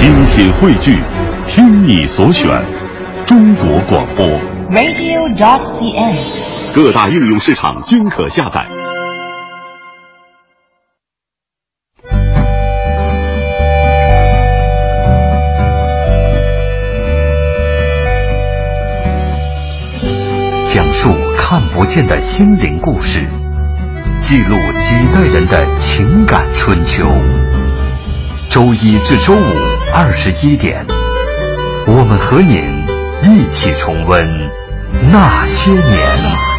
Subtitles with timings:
[0.00, 0.98] 精品汇聚，
[1.46, 2.48] 听你所选，
[3.26, 4.26] 中国广播。
[4.70, 6.74] radio.cn。
[6.74, 8.66] 各大应用市场均可下载。
[20.64, 23.26] 讲述看不见的心灵故事，
[24.18, 27.06] 记录几代人的情感春秋。
[28.48, 29.54] 周一至周五
[29.92, 30.84] 二十一点，
[31.86, 32.62] 我们和您
[33.22, 34.26] 一起重温
[35.12, 36.49] 那些年。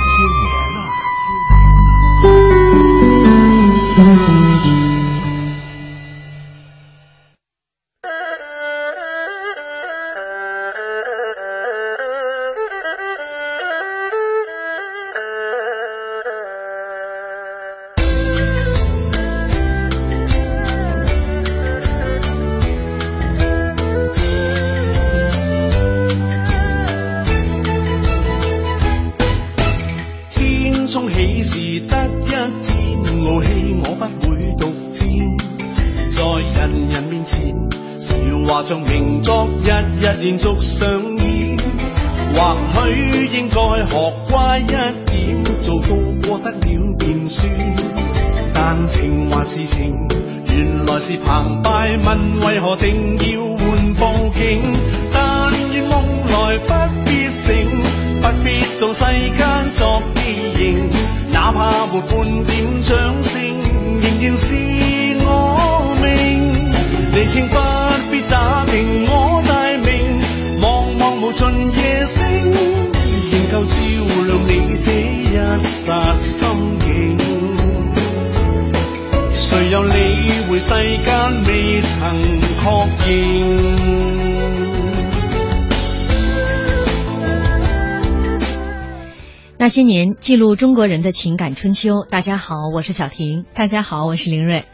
[89.72, 92.04] 些年，记录中国人的情感春秋。
[92.10, 93.46] 大家好，我是小婷。
[93.56, 94.66] 大家好，我是林睿。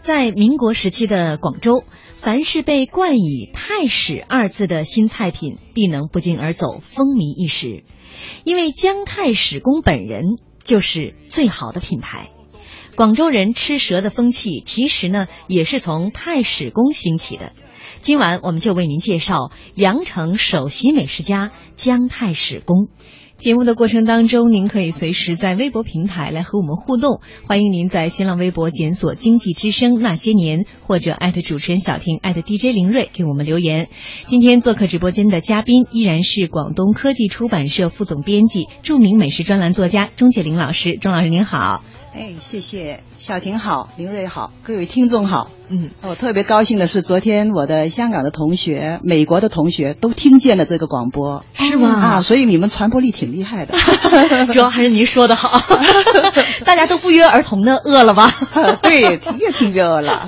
[0.00, 7.84] 在民国时期的广州，凡是被冠以“太史”二字的新菜品，必能不胫而走，风靡一时。
[8.42, 10.22] 因为姜太史公本人
[10.64, 12.30] 就是最好的品牌。
[12.96, 17.52] 广州人吃蛇的风气，其实呢也是从太史公兴起的。
[18.00, 22.88] 今晚我们就为您介绍羊城首席美食家姜太史公。
[23.38, 33.88] 节目的过程当中，您可以随时在微博平台来和我们互动，欢迎您在新浪微博检索“经济之声那些年”或者艾特主持人小婷艾特 DJ 林睿给我们留言。
[34.26, 40.98] 今天做客直播间的嘉宾依然是广东科技出版社副总编辑、著名美食专栏作家钟解玲老师。
[41.00, 41.84] 钟老师您好。
[42.18, 45.48] 哎，谢谢小婷好，林瑞好，各位听众好。
[45.68, 51.88] 嗯，我特别高兴的是，昨天我的香港的同学、美国的同学都听见了这个广播，是吗？
[51.90, 53.76] 啊，所以你们传播力挺厉害的。
[54.52, 55.60] 主要还是您说的好，
[56.66, 58.34] 大家都不约而同的饿了吧？
[58.82, 60.26] 对，越听越饿了。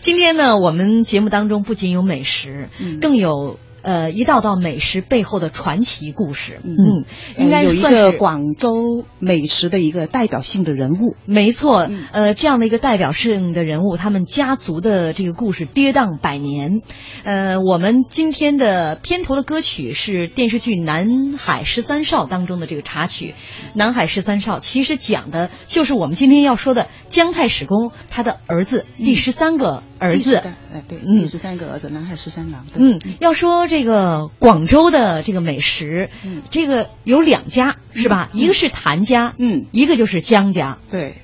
[0.00, 3.60] 今天呢，我们节目当中不仅有美食，嗯更有。
[3.82, 7.04] 呃，一道道美食背后的传奇故事，嗯，
[7.36, 11.16] 应该有一个广州美食的一个代表性的人物。
[11.26, 16.80] 没错，呃，这样的一个代表性的人物，他们家族的这个故事跌宕百年。
[17.24, 23.34] 呃，我们今天的片头的歌曲是电视剧《南海十三少》当中的这个插曲，
[23.74, 30.36] 《南海十三少》其实讲的就是我们今天要说的姜太史公他的儿子、嗯、第十三个儿子。
[30.36, 30.54] 哎，
[30.86, 32.64] 对，嗯，第十三个儿子，南海十三郎。
[32.76, 33.66] 嗯，要说。
[33.72, 38.28] 这个广州的这个美食，嗯，这个有两家是吧？
[38.34, 41.14] 嗯、一个是谭家，嗯，一个就是姜家，对，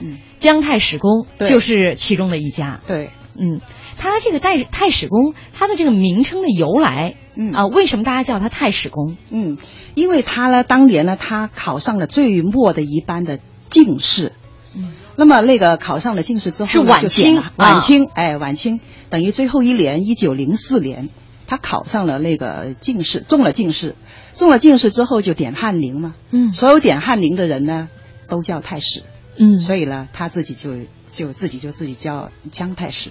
[0.00, 3.60] 嗯，姜太史公就是其中的一家，对，嗯，
[3.98, 7.50] 他这个太太史公，他的这个名称的由来，嗯。
[7.50, 9.16] 啊，为什么大家叫他太史公？
[9.30, 9.58] 嗯，
[9.96, 14.32] 因为他呢，当年呢，他考上了最末的一班的进士，
[14.78, 18.78] 嗯，那么那个考上了进士之后是晚清，晚清，哎，晚清
[19.10, 21.08] 等于最后一年，一九零四年。
[21.46, 23.94] 他考上了那个进士，中了进士，
[24.32, 27.88] 中了进士之后就点翰林嘛，嗯，所有点翰林的人呢
[28.28, 29.02] 都叫太史，
[29.36, 30.72] 嗯，所以呢他自己就
[31.10, 33.10] 就自己就自己叫姜太史。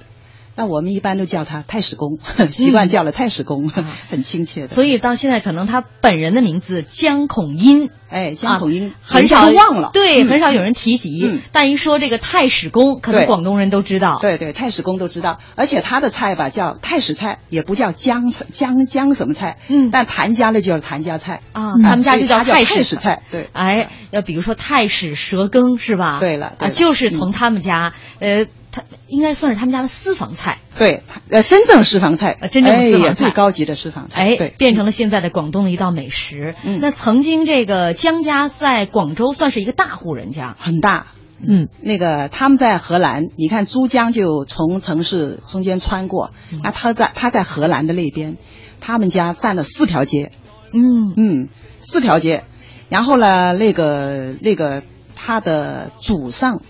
[0.56, 2.18] 那我们一般都叫他太史公，
[2.50, 4.68] 习惯叫了太史公，嗯、 很亲切的。
[4.68, 11.20] 所以到现在，可能他本人的名字江孔殷，哎，江孔殷、啊、很少忘了，对，嗯、很少有人提及。
[11.26, 14.20] 嗯、但一说这个太史公，可能广东人都知道。
[14.22, 15.40] 对对，太史公都知道。
[15.56, 23.22] 而且他的菜吧叫太史菜，也不叫姜姜姜什么菜，嗯，但谭家的就是谭家菜啊，他们家就叫太史菜。
[23.30, 26.20] 对，哎，要比如说太史蛇羹是吧？
[26.20, 28.46] 对了，啊，就是从他们家，呃。
[28.76, 33.10] 他应该算是他们家的私房菜，对，呃，真正私房菜，呃真正的私房菜。
[33.10, 36.56] 哎最高级的私房菜，哎对，，变成了现在的广东的一道美食。
[36.66, 36.80] 嗯。
[36.82, 41.08] 那曾经这个江家在广州算是一个大户人家，很大。
[41.40, 41.70] 嗯。
[41.80, 46.60] 那个他们在荷兰，你看珠江就从城市中间穿过，嗯。
[46.62, 48.36] 那他在他在荷兰的那边，
[48.82, 50.34] 他们家占了四条街，
[50.74, 51.14] 嗯。
[51.16, 52.44] 嗯，四条街，
[52.90, 54.84] 然后呢，那个那个
[55.16, 56.62] 他的祖上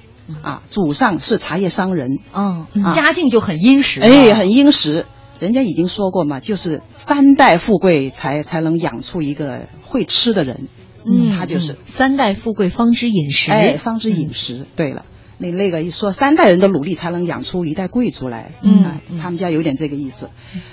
[0.41, 2.93] 啊，祖上是茶叶商人，哦啊。
[2.93, 5.05] 家境就很殷实，哎，很殷实。
[5.39, 10.69] 人家已经说过嘛，就是三代富贵才才能养出一个会吃的人，
[11.05, 11.77] 嗯他就是。
[11.85, 13.51] 三代富贵方知饮食。
[13.51, 14.65] 哎，方知饮食。
[14.77, 15.05] 对了，
[15.37, 20.29] 那那个一说三代人的努力才能养出一代贵族来，嗯哎他们家有点这个意思。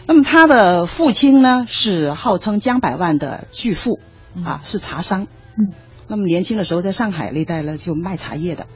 [0.07, 3.99] 那么他的父亲呢是号称江百万的巨富，
[4.45, 5.27] 啊，是茶商。
[5.59, 5.75] 嗯，
[6.07, 8.67] 那么年轻的时候在上海那带呢就卖茶叶的，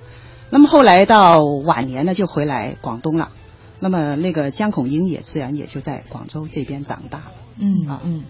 [0.50, 3.30] 那么后来到晚年呢就回来广东了。
[3.80, 7.24] 那么那个江孔英也自然也就在广州这边长大了。
[7.90, 8.22] 啊嗯嗯。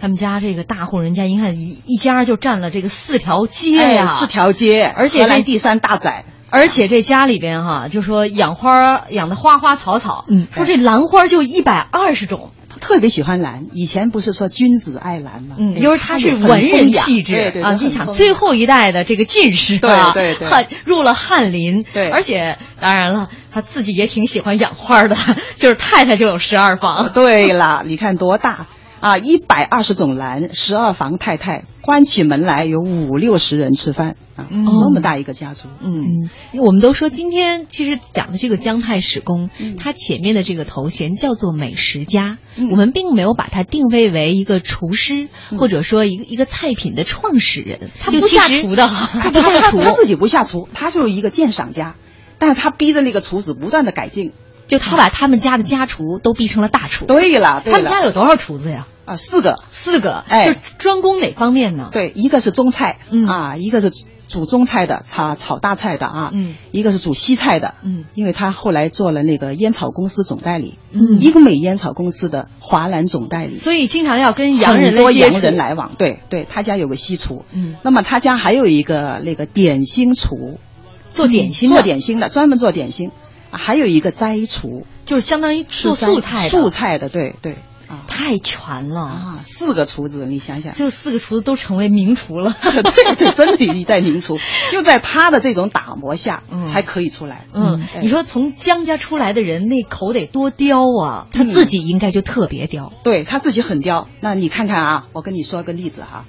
[0.00, 6.24] 他们家这个大户人家，你看一一家就占了这个四条街哎呀、四条街，而且这第三大宅。
[6.50, 15.56] 而且这家里边哈，就说养花养的花花草草，嗯说这兰花就一百二十种，他特别喜欢蓝，以前不是说君子爱兰吗？
[15.58, 17.78] 嗯，哎因为他是文人气质对对对啊。
[17.80, 25.16] 你想，最后一代的这个进士啊，对对对翰入了翰林，对而且当然了，他自己也挺喜欢养花的，
[25.56, 28.66] 就是太太就有十二房，对了，你看多大
[29.04, 29.18] 啊！
[29.18, 35.68] 一百二十种兰，十二房太太，关起门来有五六十人吃饭啊，嗯这么大一个家族。
[35.82, 36.24] 嗯
[36.54, 47.90] 嗯，我们都说今天其实讲的这个姜太史公，嗯他前面的这个头衔叫做美食家，嗯我们并没有把他定位为一个厨师，嗯或者说一个一个菜品的创始人。
[48.00, 51.94] 他不下厨的哈，他不下厨，他他自己不下厨，他就是一个鉴赏家，
[52.38, 54.32] 但是他逼着那个厨子不断的改进。
[54.66, 57.04] 就他把他们家的家厨都逼成了大厨。
[57.04, 58.86] 对了，对他们家，有多少厨子呀？
[59.04, 60.54] 啊，四个，四个，哎。
[60.54, 61.90] 就专攻哪方面呢？
[61.92, 63.26] 对，一个是中菜，嗯。
[63.26, 63.90] 啊，一个是
[64.28, 68.04] 煮中菜的，炒炒大菜的啊，嗯，一个是煮西菜的，嗯。
[68.14, 71.20] 因为他后来做了那个烟草公司总代理，嗯。
[71.20, 80.58] 一个美烟草公司的华南总代理，所以经常要跟洋人很多洋人来往，对对，他家有个西厨，嗯，那么他家还有一个那个点心厨，
[81.12, 81.76] 做点心的。
[81.76, 83.10] 做点心的，专门做点心，
[83.50, 87.56] 啊还有一个斋厨，就是相当于做素菜的，素菜的，对对
[87.88, 89.00] 啊太全了。
[89.02, 92.54] 啊，四个厨子，你想想，就四个厨子都成为名厨了。
[92.62, 92.82] 对
[93.16, 94.38] 对，真的一代名厨，
[94.70, 97.46] 就在他的这种打磨下，嗯才可以出来。
[97.52, 101.26] 嗯，对你说从江家出来的人，那口得多刁啊！
[101.30, 102.92] 他自己应该就特别刁。
[103.02, 104.08] 对他自己很刁。
[104.20, 106.24] 那你看看啊，我跟你说个例子哈，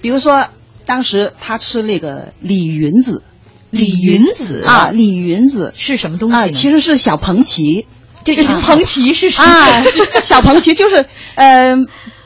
[0.00, 0.48] 比如说
[0.86, 3.22] 当时他吃那个李云子，
[3.70, 6.36] 李云子啊，李云子是什么东西？
[6.36, 7.86] 啊，其实是小蓬旗
[8.24, 9.82] 这个蓬旗是什啊？，
[10.22, 11.76] 小蓬旗就是呃，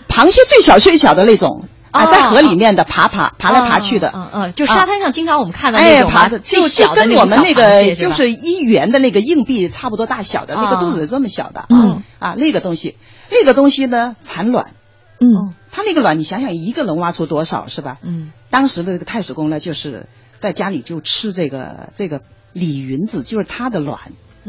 [0.09, 4.11] 螃蟹最小最小的那种啊，哦在河里面的爬爬爬来爬去的。
[4.15, 12.97] 嗯嗯，就沙滩上经常我们看到那哎，种爬的最就小跟我们那个就是一元的那个硬币差不多大小的，那啊个肚子这么小的啊嗯啊，那个东西，
[13.31, 14.73] 那个东西呢产卵，
[15.21, 17.97] 嗯，它那个卵你想想一个能挖出多少是吧？
[18.05, 20.09] 嗯当时的这个太史公呢，就是
[20.39, 22.21] 在家里就吃这个这个
[22.53, 23.99] 李云子，就是它的卵，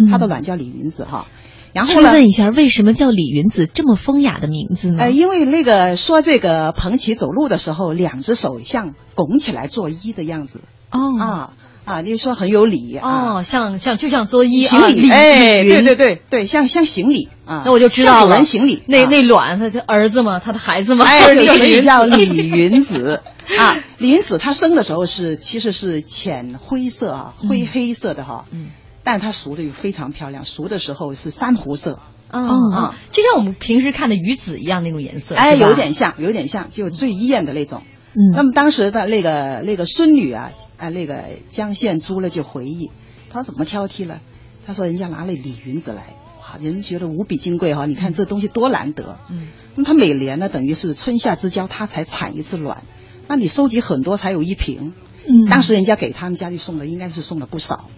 [0.09, 1.27] 它的卵叫李云子哈。
[1.71, 5.03] 然后问一下，为什么叫李云子这么风雅的名字呢？
[5.03, 11.53] 呃，因为那个说这个彭琪走路的时候，两只手像拱起来作揖的样子哦，啊
[11.85, 13.37] 啊，你说很有礼啊。
[13.37, 18.43] 哦，像像就像作揖行礼，哎，对对对对，像像行礼啊，那我就知道了。
[18.43, 20.39] 行礼，那啊那卵，他他儿子嘛？
[20.39, 21.05] 他的孩子嘛？
[21.05, 23.21] 哎，就是所以叫李云子
[23.59, 23.77] 啊。
[23.99, 28.69] 李云子他生的时候是其实是浅灰色啊，灰黑色的哈，嗯，
[29.03, 37.83] 但它熟的又非常漂亮，熟的时候是珊瑚色，哦啊哦，就像我们平时看的鱼子一样那种颜色，哎，有点像，有点像，就最艳的那种。
[38.11, 42.89] 嗯那么当时的那个那个孙女啊，啊那个江献珠呢就回忆，
[43.29, 44.19] 她怎么挑剔了？
[44.65, 49.19] 她说人家拿了李云子来，哇，人觉得无比金贵哈、你看这东西多难得。
[49.29, 52.83] 嗯，那么她每年呢，等于是春夏之交，她才产一次卵，
[53.27, 54.93] 那你收集很多才有一瓶。
[55.27, 57.89] 嗯当时人家给他们家就送了，应该是送了不少。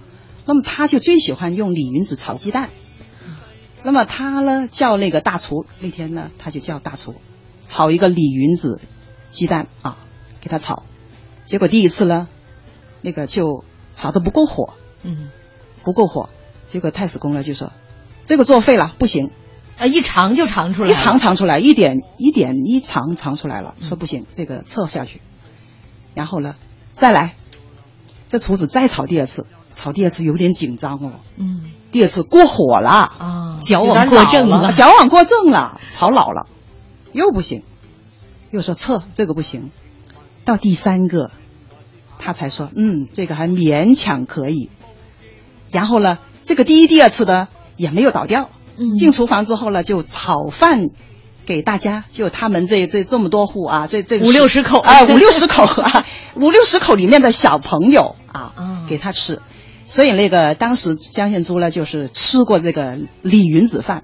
[0.45, 2.69] 那么他就最喜欢用李云子炒鸡蛋。
[3.83, 7.15] 那么他呢叫那个大厨，那天呢他就叫大厨
[7.65, 8.79] 炒一个李云子
[9.31, 9.97] 鸡蛋啊，
[10.39, 10.83] 给他炒。
[11.45, 12.27] 结果第一次呢，
[13.01, 15.29] 那个就炒的不够火，嗯
[15.83, 16.29] 不够火。
[16.67, 17.73] 结果太史公呢就说，
[18.25, 19.31] 这个作废了，不行，
[19.77, 25.21] 啊，一尝就尝出来了，一尝尝出来，一点一点一尝尝出来了，嗯说不行，这个撤下去。
[26.13, 26.55] 然后呢，
[26.93, 27.35] 再来，
[28.29, 36.47] 这厨子再炒第二次，炒第二次有点紧张哦，嗯第二次过火了，啊，矫枉过正了，矫枉过正了，炒老了，
[37.11, 37.63] 又不行，
[38.49, 39.69] 又说撤，这个不行。
[40.45, 41.31] 到第三个，
[42.17, 44.69] 他才说，嗯，这个还勉强可以。
[45.69, 48.49] 然后呢，这个第一、第二次的也没有倒掉。
[48.77, 50.91] 嗯进厨房之后呢，就炒饭
[51.45, 59.41] 给大家，就他们这这这么多户啊，这这五六十口啊，五六十口啊，五六十口里面的小朋友啊，啊给他吃。
[59.91, 64.03] 所以那个当时江献珠呢，就是吃过这个李云子饭，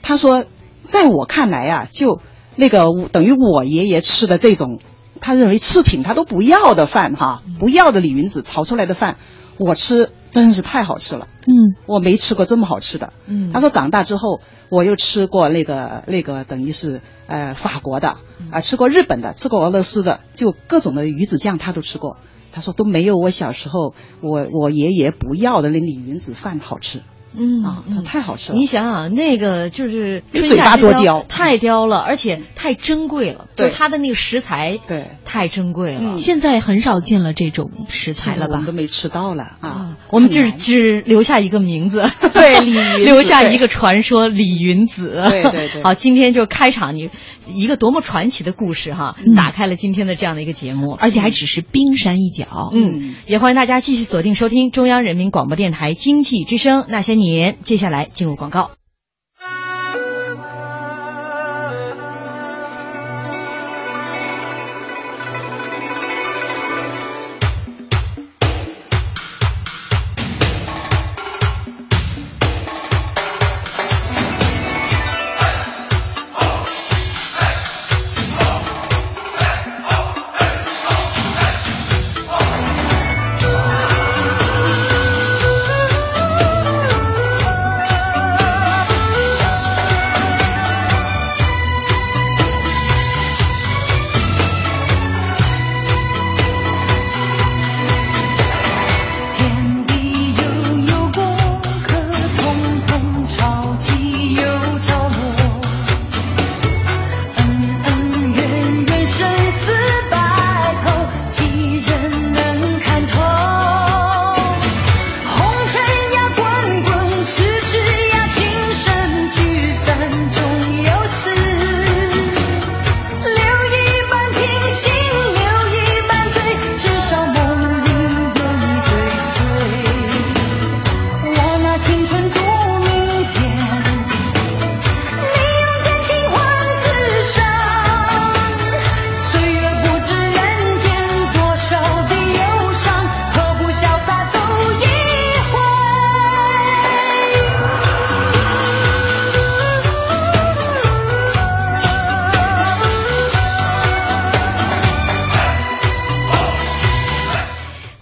[0.00, 0.44] 他说，
[0.82, 2.20] 在我看来啊，就
[2.54, 4.78] 那个等于我爷爷吃的这种，
[5.20, 9.16] 他认为次品他都不要的饭哈，不要的李云子炒出来的饭，
[9.58, 11.26] 我吃真是太好吃了。
[11.48, 13.12] 嗯我没吃过这么好吃的。
[13.26, 18.18] 嗯他说长大之后，我又吃过那个那个等于是呃法国的
[18.52, 22.18] 啊、吃过日本的，吃过俄罗斯的，就各种的鱼子酱他都吃过。
[22.52, 27.02] 他说都没有我小时候我我爷爷不要的那李云子饭好吃。
[27.36, 28.58] 嗯啊，它太好吃了。
[28.58, 33.46] 你想想，那个就是嘴巴夏之交多刁太刁了，而且太珍贵了。
[33.56, 36.00] 对就它的那个食材对，太珍贵了。
[36.14, 38.72] 嗯现在很少见了这种食材了吧我们都？
[38.72, 45.22] 没吃到了啊啊，，我们只很难只留下一个名字， 对李留下一个传说李云子。
[45.30, 47.10] 对对对 好，今天就开场你
[47.52, 52.70] 一个多么传奇的故事哈，嗯打开了今天的这样的一个节目，而且还只是冰山一角。
[52.74, 57.58] 嗯，也欢迎大家继续锁定收听中央人民广播电台经济之声那些年。
[57.64, 58.70] 接下来进入广告。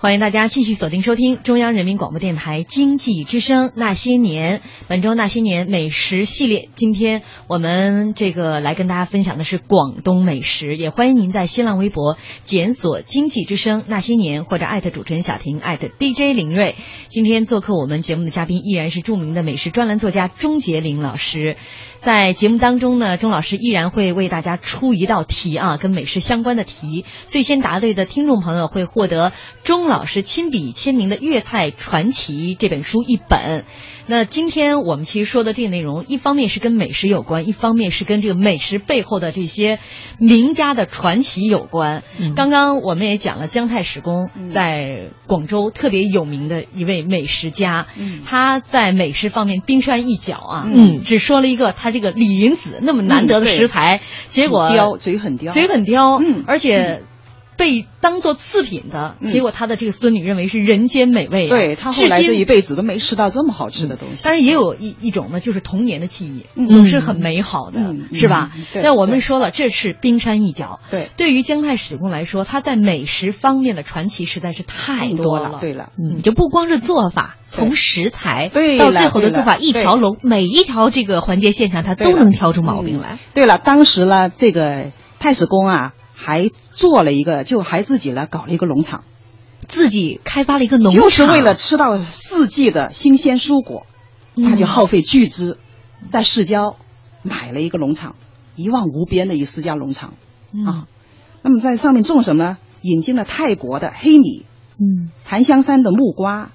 [0.06, 4.60] 欢迎大家继续锁定收听中央人民广播电台经济之声那些年。
[4.86, 16.76] 本周那些年美食系列，今天我们这个来跟大家分享的是广东美食，也欢迎您在新浪微博检索“经济之声那些年”或者艾特主持人小婷艾特 DJ 林睿。
[17.08, 21.56] 今天做客我们节目的嘉宾依然是著名的美食专栏作家钟杰林老师。
[21.98, 27.04] 在节目当中呢，钟老师依然会为大家出一道题啊，跟美食相关的题。
[27.26, 29.32] 最先答对的听众朋友会获得
[29.64, 33.64] 钟老师亲笔签名的《粤菜传奇》这本书一本。
[34.08, 39.80] 那今天我们其实说的这个内容，一方面是跟美食有关，一方面是跟这个美食背后的这些
[40.20, 42.04] 名家的传奇有关。
[42.20, 42.34] 嗯。
[42.36, 44.50] 刚刚我们也讲了姜太史公嗯。
[44.50, 48.20] 在广州特别有名的一位美食家，嗯。
[48.24, 50.70] 他在美食方面冰山一角啊。
[50.72, 51.02] 嗯。
[51.02, 56.44] 只说了一个他这个李云子那么难得的食材，结果刁，嘴很刁，嘴很刁，嗯。
[56.46, 57.02] 而且
[57.56, 61.50] 被当做次品的，嗯结果他的这个孙女认为是人间美味、啊。
[61.50, 64.24] 对他后来这一辈子都没吃到这么好吃的东西。
[64.24, 70.80] 当然也有一一种呢，就是童年的记忆，嗯总是很美好的，嗯是吧那我们说了，这是冰山一角。
[70.90, 75.58] 对，对于姜太史公来说，他在美食方面的传奇实在是太多了。
[75.60, 83.18] 对了，嗯，就不光是做法，从食材到最后的做法，一条龙，每一条这个环节线上，他都能挑出毛病来。
[83.34, 89.04] 对了，当时呢，这个太史公啊，还做了一个，就还自己来搞了一个农场，
[89.68, 93.86] 自己开发了一个农场，就是为了吃到四季的新鲜蔬果，
[94.34, 95.58] 嗯他就耗费巨资，
[96.08, 96.76] 在市郊
[97.22, 98.16] 买了一个农场，
[98.56, 100.14] 一望无边的一私家农场
[100.52, 100.88] 嗯啊。
[101.42, 102.56] 那么在上面种什么呢？
[102.80, 104.46] 引进了泰国的黑米
[104.78, 106.50] 嗯檀香山的木瓜，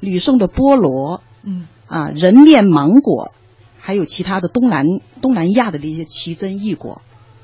[0.00, 3.32] 吕宋的菠萝，嗯啊，人面芒果，
[3.78, 4.84] 还有其他的东南
[5.22, 7.00] 东南亚的那些奇珍异果。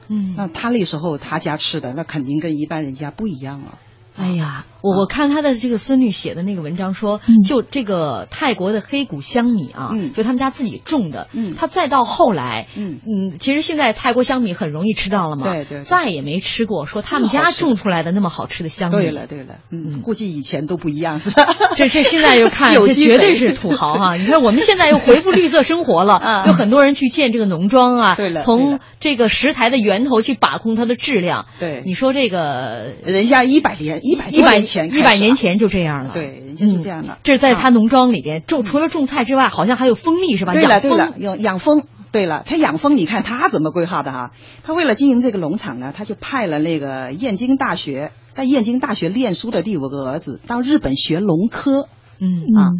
[0.08, 3.78] 嗯那他那时候他家吃的，那肯定跟一般人家不一样了。
[4.16, 7.42] 哎呀，我我看他的这个孙女写的那个文章说，嗯。
[7.42, 10.12] 就这个泰国的黑谷香米啊，嗯。
[10.12, 11.54] 就他们家自己种的，嗯。
[11.56, 12.98] 他再到后来，嗯。
[13.06, 15.82] 嗯，其实现在泰国香米很容易吃到了嘛，对对对。
[15.84, 18.98] 再也没吃过说他们家种出来的那么好吃的香米。
[18.98, 20.02] 对了对了，嗯，嗯。
[20.02, 21.46] 估计以前都不一样是吧？
[21.76, 26.44] 这这现在又看， 这绝对是土豪哈、你看我们现在又恢复绿色生活了， 啊。
[26.46, 31.46] 有很多人去建这个农庄啊，从这个食材的源头去把控它的质量。
[31.58, 31.82] 对。
[31.86, 37.18] 你说这个人家一百年一百一百年前一百年前就这样了，对，就这样的。
[37.22, 40.52] 这是在他啊农庄里边种，除了种菜之外，好像还有蜂蜜是吧？
[40.52, 41.84] 对了对了，有养蜂。
[42.10, 44.30] 对了，他养蜂，你看他怎么规划的哈？
[44.62, 51.88] 他为了经营这个农场呢，他就派了那个燕京大学，在燕京大学念书的第五个儿子到日本学农科
[52.20, 52.70] 嗯啊，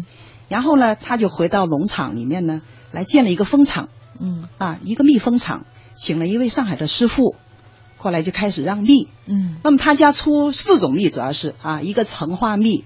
[0.47, 2.61] 然后呢，他就回到农场里面呢，
[2.93, 3.89] 来建了一个蜂场
[4.21, 7.35] 嗯啊，一个蜜蜂场，请了一位上海的师傅，
[8.05, 9.09] 后来就开始让蜜。
[9.25, 12.83] 嗯那么他家出四种蜜，主要是啊，一个橙花蜜，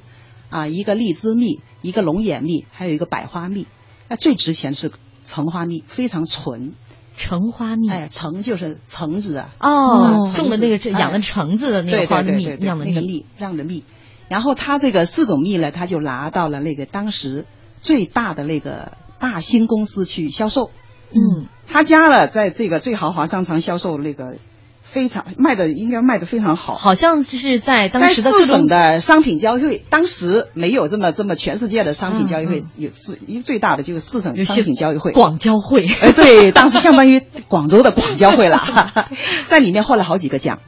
[0.49, 3.67] 啊，一个荔枝蜜，一个龙眼蜜，还有一个百花蜜。
[4.07, 6.71] 那最值钱是橙花蜜，非常纯。
[7.17, 7.89] 橙花蜜。
[7.89, 13.83] 哎，橙就是橙子啊，哦，橙种的那个子养的哎橙子的那个花的蜜酿的那个蜜酿的蜜。
[14.29, 17.45] 然后他这个四种蜜呢，他就拿到了那个当时
[17.81, 20.71] 最大的那个大兴公司去销售。
[21.11, 24.37] 嗯他家了，在这个最豪华商场销售那个
[24.91, 26.73] 非常卖的应该卖的非常好。
[26.75, 35.11] 好像是在当时的各种省的商品交易会，当时没有这么这么全世界的商品交易会嗯，有最因为最大的就是四省商品交易会。
[35.11, 35.85] 广交会。
[35.85, 39.07] 哎，对，当时相当于广州的广交会了，
[39.47, 40.59] 在里面获了好几个奖，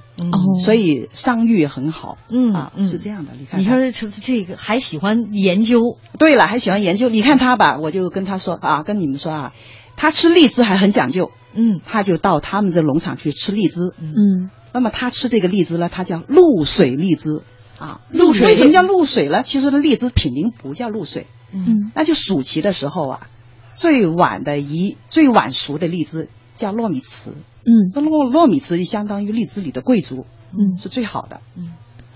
[0.64, 2.18] 所以商誉很好。
[2.30, 3.32] 嗯是这样的。
[3.40, 5.80] 你看他，你说这这个还喜欢研究，
[6.20, 7.10] 对了，还喜欢研究。
[7.10, 9.54] 你看他吧，我就跟他说啊，跟你们说啊，
[10.02, 13.94] 他吃荔枝还很讲究，嗯他就到他们这农场去吃荔枝。
[14.00, 17.44] 嗯那么他吃这个荔枝呢，它叫露水荔枝
[17.78, 18.02] 啊。
[18.10, 19.44] 露水为什么叫露水呢？
[19.44, 23.28] 其实荔枝品名不叫露水，嗯那就暑期的时候啊，
[23.76, 27.28] 最晚的一最晚熟的荔枝叫糯米糍。
[27.64, 31.42] 嗯这糯糯米糍就相当于荔枝里的贵族，嗯是最好的。
[31.56, 31.74] 嗯，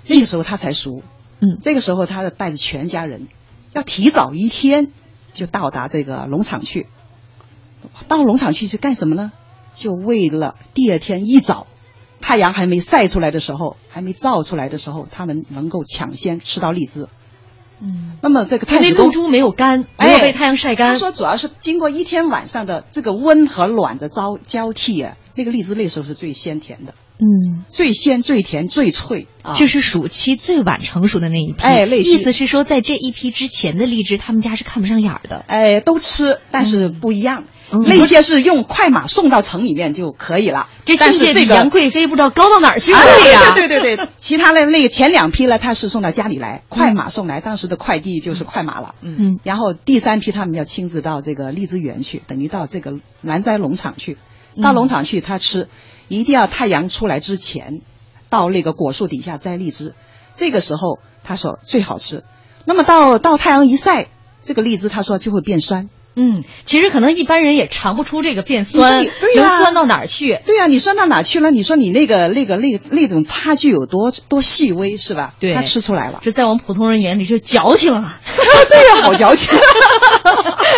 [0.07, 1.03] 那个时候它才熟。
[1.39, 3.27] 嗯这个时候他带着全家人，
[3.73, 4.87] 要提早一天
[5.35, 6.87] 就到达这个农场去。
[8.07, 9.31] 到农场去去干什么呢？
[9.75, 11.67] 就为了第二天一早，
[12.21, 17.07] 太阳还没晒出来的时候，还没照出来的时候，他们能够抢先吃到荔枝。
[17.81, 20.99] 嗯，那么这个太史公露珠没有干，没哎有被太阳晒干他。
[20.99, 29.55] 说主要是经过一天晚上的这个温和暖的交交替啊，那个荔枝那时候是最鲜甜的，嗯，最鲜、最甜、最脆啊。
[29.57, 31.61] 这是暑期最晚成熟的那一批。
[31.61, 35.43] 哎意思是说，在这一批之前的荔枝，他们家是看不上眼儿的。
[35.45, 37.43] 哎，都吃，但是不一样。
[37.43, 40.67] 嗯那些是用快马送到城里面就可以了。
[40.85, 43.53] 这境界比但是这个杨贵妃不知道高到哪儿去了哎呀！
[43.55, 48.95] 对对对对，其他的那个前两批呢，他是送到家里来，快马送来，当时的快递就是快马了。
[49.01, 54.17] 嗯嗯然后第三批他们要亲自到这个荔枝园去，等于到这个南斋农场去。
[54.61, 55.67] 到农场去，他吃
[56.07, 57.81] 一定要太阳出来之前，
[58.29, 59.93] 到那个果树底下摘荔枝。
[60.35, 62.23] 这个时候他说最好吃。
[62.63, 64.07] 那么到到太阳一晒，
[64.43, 65.89] 这个荔枝他说就会变酸。
[66.15, 70.39] 嗯，其实可能一般人也尝不出这个变酸，能酸到哪儿去？
[70.45, 71.51] 对呀、你酸到哪去了？
[71.51, 75.33] 你说你那个那个那个那种差距有多多细微是吧？
[75.39, 76.19] 对他吃出来了。
[76.23, 78.19] 这在我们普通人眼里就矫情了。
[78.69, 79.49] 对呀、好矫情。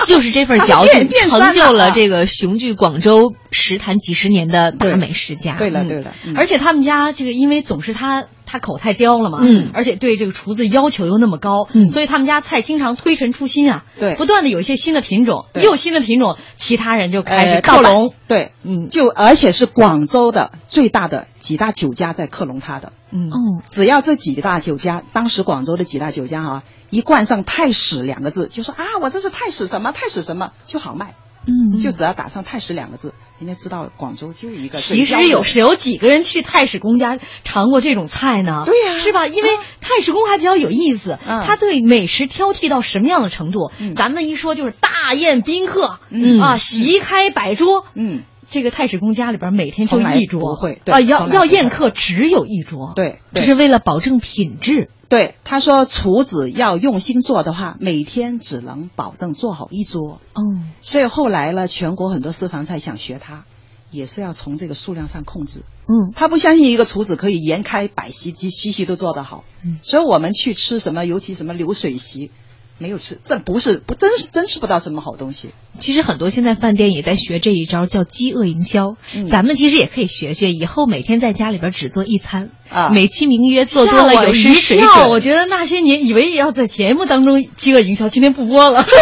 [0.05, 5.55] 就是这份矫情，成就了了这个雄踞广州食坛几十年的大美食家。
[5.57, 9.69] 对了嗯对了，嗯而且他们家这个，因为总是他他口太刁了嘛，嗯。
[9.73, 11.87] 而且对这个厨子要求又那么高，嗯。
[11.87, 14.15] 所以他们家菜经常推陈出新啊，对。
[14.15, 18.87] 不断的有一些新的品种，有新的品种，其他人就开始呃靠拢盗版，对，嗯。
[18.89, 22.93] 就而且是广州的最大的几大酒家在克隆他的。
[23.11, 23.29] 嗯。
[23.29, 31.13] 哦，只要这几大酒家，当时广州的几大酒家啊，一冠上“太史”两个字，就说啊，我这是太史什么太史什么就好卖。
[31.47, 35.05] 嗯就只要打上“太史”两个字，人家知道广州就一个其。
[35.05, 38.63] 实有是有几个人去太史公家尝过这种菜呢？
[38.65, 39.27] 对呀是吧？
[39.27, 43.71] 因为太史公还比较有意思，嗯他对美食挑剔到什么样的程度？
[43.79, 54.89] 嗯咱们一说就是大宴宾客，嗯啊，席开百桌，嗯，这个太史公家里边每天就一桌，不会对啊，要要宴客只有一桌，，对对这是为了保证品质。
[55.09, 60.19] 对，他说厨子要用心做的话，每天只能保证做好一桌。
[60.33, 63.45] 嗯，所以后来呢，全国很多私房菜想学他，
[63.89, 65.63] 也是要从这个数量上控制。
[65.87, 69.45] 嗯他不相信一个厨子可以沿开百席及，席席都做得好。
[69.63, 72.31] 嗯所以我们去吃什么，尤其什么流水席，
[72.79, 75.49] 没有吃，这不是不真是真吃不到什么好东西。
[75.79, 78.95] 其实很多现在饭店也在学这一招，叫饥饿营销。
[79.15, 85.09] 嗯咱们其实也可以学学，以后每天在家里边只做一餐，啊美其名曰做多了有失一水跳准。
[85.09, 88.85] 我觉得那些年以为要在节目当中饥饿营销，今天不播了。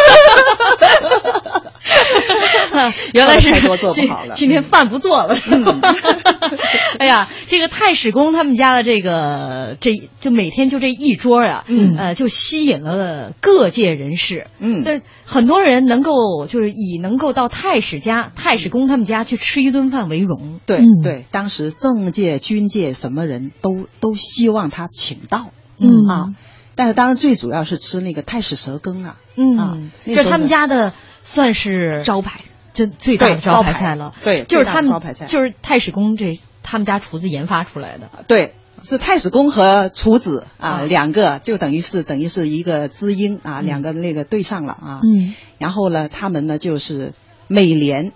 [3.14, 5.36] 原来是太多做不好了今今天饭不做了。
[7.00, 14.48] 哎呀，这个太史公他们家的这个这就每天就这一桌呀、嗯呃，就吸引了各界人士。
[14.60, 20.60] 嗯但是很多人能够就是以能够到太史家、太史公他们家去吃一顿饭为荣。
[20.66, 25.48] 对、嗯对，当时政界、军界什么人都都希望他请到。
[25.80, 26.26] 嗯啊，
[26.76, 29.18] 但是当然最主要是吃那个太史蛇羹啊。
[29.36, 32.40] 嗯，啊那这是他们家的算是招牌，
[32.76, 34.14] 真最大的招牌菜了。
[34.24, 38.10] 对就是他们招牌菜就是太史公这他们家厨子研发出来的。
[38.28, 45.02] 对，是太史公和厨子啊、啊两个，就等于是等于是一个知音啊，嗯两个那个对上了啊。
[45.04, 47.14] 嗯然后呢，他们呢就是
[47.48, 48.12] 每年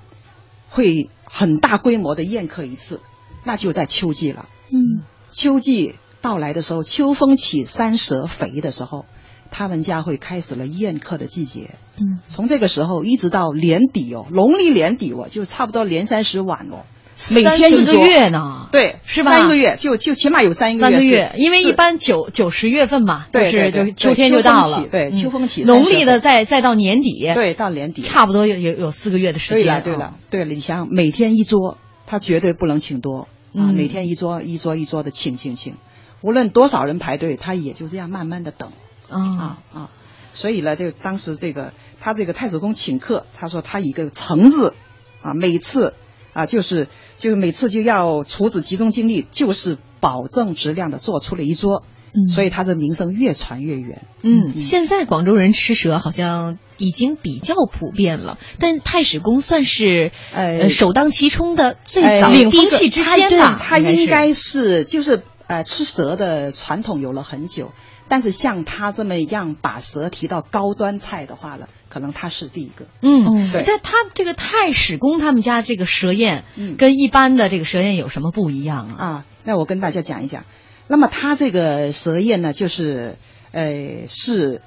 [0.70, 3.00] 会很大规模的宴客一次，
[3.44, 4.48] 那就在秋季了。
[4.72, 9.06] 嗯秋季到来的时候，秋风起，山蛇肥的时候，
[9.52, 11.72] 他们家会开始了宴客的季节。
[11.98, 16.86] 嗯，从这个时候一直到年底哦，农历年底哦，就差不多年三十晚哦，
[17.32, 18.68] 每天一个月呢。
[18.72, 19.32] 对，是吧？
[19.32, 25.12] 三个月就就起码有三个月，三个月，因为一般九九十月份嘛，对就是秋天就到了，对嗯。
[25.12, 28.02] 秋风起农历的再再到年底，，对到年底。
[28.02, 29.64] 差不多有有有四个月的时间。
[29.64, 33.74] 对了对啊了对了，你想想每天一桌，他绝对不能请多啊，嗯。
[33.76, 35.76] 每天一桌一桌一桌的请请请，
[36.22, 38.72] 无论多少人排队，他也就这样慢慢的等。
[39.10, 39.90] 啊啊啊，
[40.34, 44.74] 所以呢，就当时这个他这个太史公请客，他说他一个诚字
[45.22, 45.94] 啊，每次
[46.34, 52.28] 啊就是就是每次就要厨子集中精力，就是保证质量的做出了一桌，嗯。
[52.28, 54.06] 所以他这名声越传越远。
[54.22, 54.62] 嗯。
[54.62, 67.74] 现在广州人吃蛇好像已经比较普遍了，但太史公算是呃呃首当其冲的最哎早领风第一气之先吧他应该是就是呃吃蛇的传统有了很久，
[68.10, 72.86] 但是像他这么样把蛇提到高端菜的话呢，可能他是第一个。
[73.02, 73.64] 嗯，对。
[73.66, 76.76] 但他这个太史公他们家这个蛇宴，嗯。
[76.76, 79.06] 跟一般的这个蛇宴有什么不一样啊？
[79.06, 80.44] 啊，那我跟大家讲一讲。
[80.88, 83.16] 那么他这个蛇宴呢，就是
[83.52, 84.62] 呃是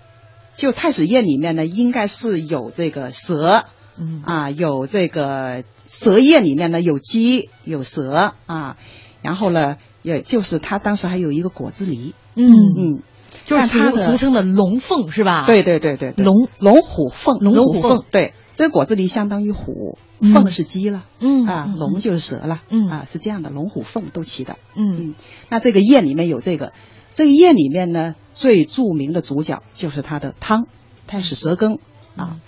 [0.57, 3.65] 就太史宴里面呢，应该是有这个蛇
[3.99, 4.23] 嗯。
[4.25, 8.77] 啊，有这个蛇宴里面呢有鸡有蛇啊，
[9.21, 13.03] 然后呢，也就是他当时还有一个果子狸，嗯，嗯，
[13.45, 21.05] 就是俗俗称的龙凤是吧？，对对对对对，龙龙虎凤，龙虎凤对，这个果子狸相当于虎，嗯凤是鸡了。
[21.21, 25.15] 嗯啊，龙就是蛇了，嗯啊，是这样的，龙虎凤都齐的，嗯嗯，
[25.49, 26.73] 那这个宴里面有这个，
[27.15, 30.67] 这个宴里面呢，最著名的主角就是它的汤，
[31.07, 31.79] 太史蛇羹
[32.17, 32.39] 啊。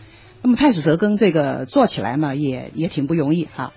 [0.42, 3.72] 那么太史蛇羹这个做起来嘛，也也挺不容易哈、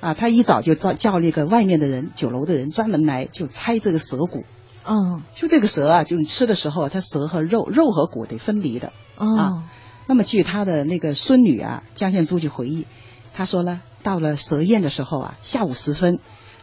[0.00, 0.14] 啊。
[0.14, 4.44] 他一早就叫叫那个外面的人，酒楼的人专门来就拆这个蛇骨，
[4.84, 8.92] 嗯就这个蛇啊，就你吃的时候，它蛇和肉，肉和骨得分离的。
[9.16, 9.62] 哦
[10.08, 12.88] 那么据他的那个孙女啊，江献珠就回忆，
[13.34, 16.18] 他说呢，到了蛇宴的时候啊，下午时分，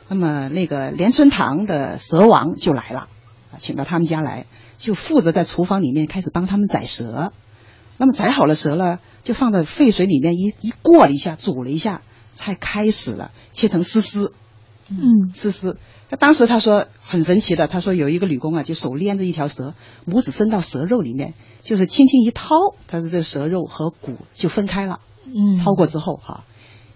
[0.10, 3.08] 那么那个连春堂的蛇王就来了，
[3.52, 4.46] 啊，请到他们家来，
[4.78, 7.32] 就负责在厨房里面开始帮他们宰蛇。
[7.98, 12.02] 那么宰好了蛇呢，就放在沸水里面一一过了一下，煮了一下，
[12.36, 14.34] 才开始了切成丝丝。
[14.90, 15.78] 嗯丝丝。
[16.10, 19.74] 那当时他说很神奇的，他说有一个女工啊，就手捏着一条蛇，
[20.08, 22.56] 拇指伸到蛇肉里面，就是轻轻一掏，
[22.88, 25.00] 他说这个蛇肉和骨就分开了。
[25.26, 26.44] 嗯超过之后哈，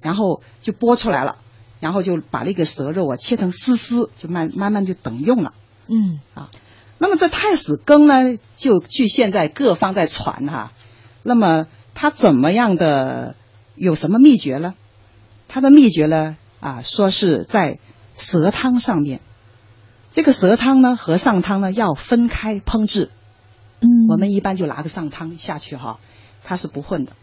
[0.02, 1.36] 然后就剥出来了，
[1.80, 5.54] 然后就把那个蛇肉啊切成丝丝，就慢慢慢就等用了。
[5.88, 6.50] 嗯啊
[6.98, 10.72] 那么这太史羹呢，就据现在各方在传哈，
[11.22, 13.36] 那么他怎么样的
[13.76, 14.74] 有什么秘诀呢？
[15.48, 17.78] 他的秘诀呢啊，说是在
[18.18, 19.20] 蛇汤上面，
[20.12, 23.10] 这个蛇汤呢和上汤呢要分开烹制，
[23.82, 26.00] 嗯我们一般就拿个上汤下去哈，
[26.44, 27.14] 它是不混的。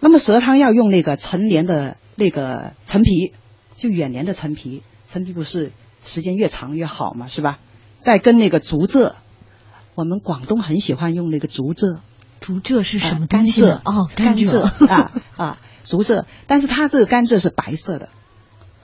[0.00, 3.32] 那么蛇汤要用那个陈年的那个陈皮，
[3.76, 5.72] 就远年的陈皮，陈皮不是
[6.04, 7.58] 时间越长越好嘛，是吧？
[7.98, 9.14] 再跟那个竹蔗，
[9.94, 12.00] 我们广东很喜欢用那个竹蔗，
[12.40, 13.80] 竹蔗是什么啊甘蔗？
[13.84, 18.10] 哦，甘蔗啊啊，竹蔗，但是它这个甘蔗是白色的。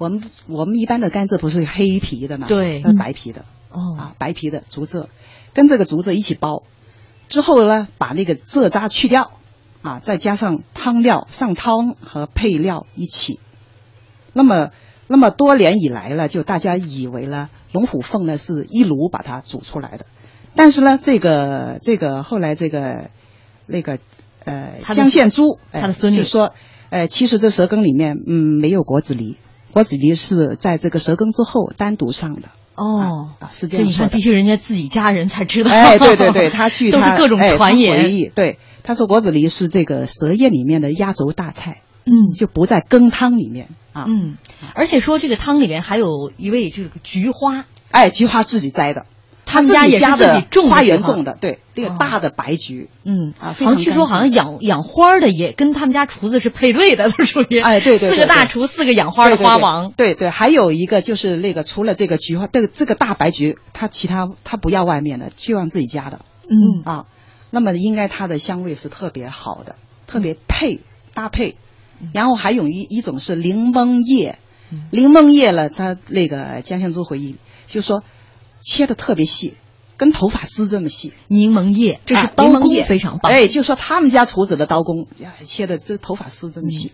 [0.00, 2.48] 我们我们一般的甘蔗不是黑皮的嘛？
[2.48, 2.80] 对。
[2.80, 3.44] 它是白皮的。
[3.70, 3.96] 哦。
[3.98, 5.08] 啊，白皮的竹蔗，
[5.52, 6.62] 跟这个竹蔗一起包，
[7.28, 9.32] 之后呢，把那个蔗渣去掉，
[9.82, 13.38] 啊，再加上汤料、上汤和配料一起，
[14.32, 14.70] 那么
[15.06, 20.06] 那么多年以来呢，就大家以为呢，龙虎凤呢是一炉把它煮出来的，
[20.54, 23.10] 但是呢，这个这个后来这个
[23.66, 23.98] 那个
[24.44, 26.18] 呃江献珠，哎他的孙女。
[26.18, 26.54] 就说，
[26.88, 29.36] 呃，其实这舌羹里面嗯没有果子狸，
[29.72, 32.48] 果子狸是在这个舌羹之后单独上的。
[32.76, 35.70] 哦，啊，是这样所以你看，必须人家自己家人才知道。
[35.70, 38.04] 哎，对对对，他去他 都是各种传言。
[38.04, 44.06] 回忆，对，他说果子狸是这个蛇宴里面的压轴大菜，嗯就不在羹汤里面啊。
[44.06, 44.38] 嗯，
[44.74, 49.04] 而且说这个汤里面还有一味这个菊花，哎，菊花自己摘的，
[49.50, 51.96] 他们家也是自己种花园种的，对，那个哦。
[51.98, 59.90] 大的白菊，嗯啊好像据说好像养养花儿的也跟他们家厨子是配对的，都属于哎对对对四个大厨，四个养花的花王。
[59.90, 66.20] 对对，还有一个就是那个除了这个菊花，这个这个大白菊，他其他他不要外面的，就要自己家的。
[66.44, 66.82] 嗯。
[66.84, 67.04] 啊。
[67.52, 69.74] 那么应该它的香味是特别好的，
[70.06, 70.80] 特别配
[71.14, 71.56] 搭配。
[72.12, 74.38] 然后还有一一种是柠檬叶，
[74.92, 77.34] 柠檬叶了，他那个江向珠回忆
[77.66, 78.04] 就说
[78.60, 79.54] 切的特别细，
[79.96, 81.12] 跟头发丝这么细。
[81.28, 83.32] 柠檬叶，这是啊刀工非常棒。
[83.32, 86.92] 哎，就说他们家厨子的刀工呀，切的这头发丝这么细。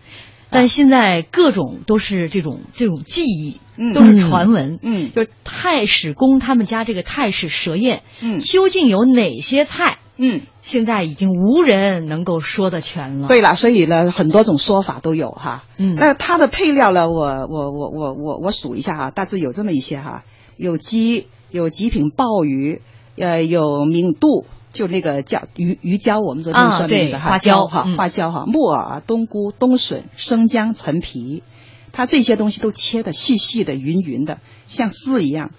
[0.49, 4.79] 但现在各种都是这种这种技艺，嗯都是传闻。
[4.81, 9.99] 嗯就是太史公他们家这个太史蛇宴，嗯究竟有哪些菜？
[10.15, 15.65] 嗯，现在已经无人能够说得全了。，对了，所以呢，很多种说法都有哈。
[15.77, 20.23] 嗯那它的配料呢，我我我我我我数一下哈，大致有这么一些哈，
[20.55, 22.81] 有鸡，有极品鲍鱼，
[23.17, 31.43] 呃，有明肚，就那个叫鱼鱼胶，我们昨天啊说的那个哈，花椒哈，嗯花椒哈，木耳、冬菇、冬笋、生姜、陈皮，
[31.91, 35.51] 它这些东西都切的细细的、匀匀的，像丝一样。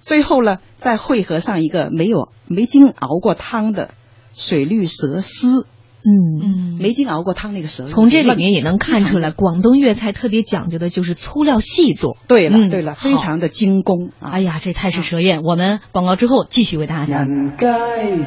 [0.00, 3.90] 最后呢，再汇合上一个没有没经熬过汤的
[4.34, 5.66] 水绿蛇丝。
[6.06, 12.16] 嗯，嗯，没经熬过汤那个蛇，从这里面也能看出来， 广东粤菜特别讲究的就是粗料细做。
[12.28, 14.30] 对了，嗯对了，非常的精工啊！
[14.30, 17.26] 哎呀，这太是蛇宴，我们广告之后继续为大家讲。
[17.26, 17.66] 人皆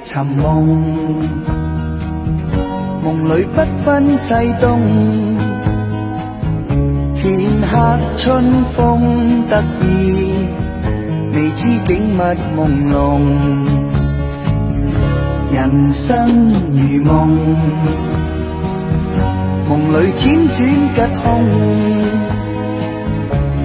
[0.04, 1.30] 尋夢，
[3.02, 5.38] 夢裏不分西東。
[7.16, 10.46] 片刻春風得意，
[11.34, 12.22] 未知景物
[12.58, 13.79] 朦朧。
[15.52, 17.08] 人生如夢，
[19.68, 20.56] 夢裏輾轉
[20.94, 21.26] 吉凶。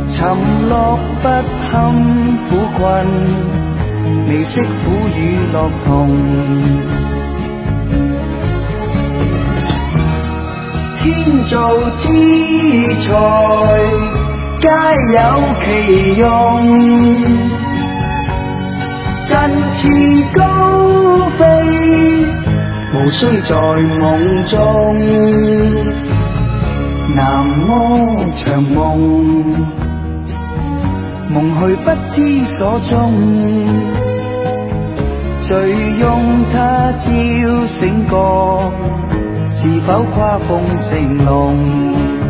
[0.08, 0.18] 沉
[0.68, 1.28] 落不
[1.68, 1.68] 堪
[2.48, 2.82] 苦困，
[4.26, 4.66] 未識苦
[5.14, 5.20] 與
[5.52, 5.88] 樂同。
[11.02, 11.54] 天造
[11.96, 12.02] 之
[12.98, 13.06] 才，
[14.60, 14.68] 皆
[15.12, 15.20] 有
[15.60, 15.66] 其
[16.18, 16.24] 用。
[19.26, 19.32] 振
[19.72, 19.82] 翅
[20.32, 20.40] 高，
[23.04, 23.54] 無需在
[24.00, 24.98] 梦中。
[27.14, 27.74] 南柯
[28.32, 29.44] 长梦，
[31.28, 33.12] 梦去不知所蹤。
[35.42, 38.16] 醉拥他朝醒覺，
[39.48, 42.23] 是否跨风成龙？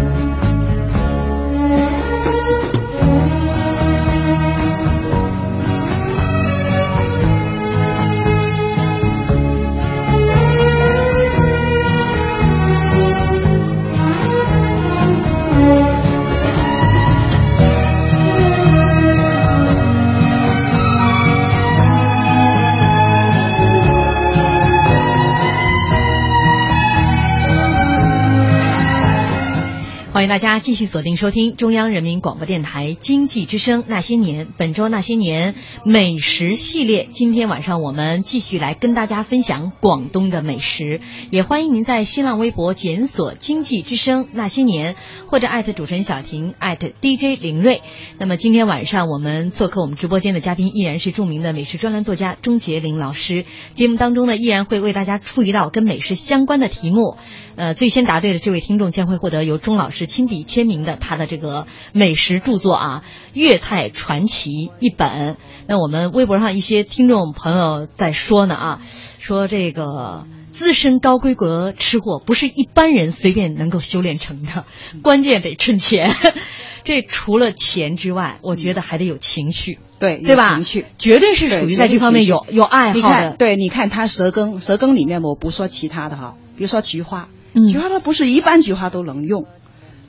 [30.24, 35.52] 欢迎大家继续锁定收听中央人民广播电台经济之声《那些年》，本周《那些年》
[35.84, 37.06] 美食系列。
[37.10, 44.96] 今天晚上我们继续来跟大家分享广东的美食，也欢迎您在新浪微博检索“经济之声那些年”
[45.28, 47.82] 或者艾特主持人小婷艾特 DJ 林睿。
[48.18, 53.44] 那么今天晚上我们做客我们直播间的嘉宾依然是著名的美食专栏作家钟杰林老师。
[53.74, 57.18] 节目当中呢，依然会为大家出一道跟美食相关的题目。
[57.56, 63.00] 呃，最先答对的这位听众将会获得由钟老师亲笔签名的他的这个美食著作啊
[63.32, 65.36] 《粤菜传奇》一本。
[65.66, 68.80] 那我们微博上一些听众朋友在说呢啊，
[69.18, 70.26] 说这个。
[70.54, 74.64] 资深高规格吃货不是一般人随便能够修炼成的，
[75.02, 76.14] 关键得趁钱。
[76.84, 80.50] 这除了钱之外，我觉得还得有情趣，对对吧？
[80.50, 83.36] 有情趣绝对是属于在这方面有有爱好你看，的。
[83.36, 89.46] 对，你看他舌根，舌根里面我不说其他的哈，比如说菊花，嗯菊花它不是一般菊花都能用。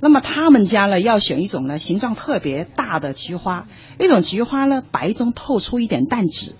[0.02, 6.56] 那么他们家呢，要选一种呢形状特别大的菊花，那种菊花呢白中透出一点淡紫，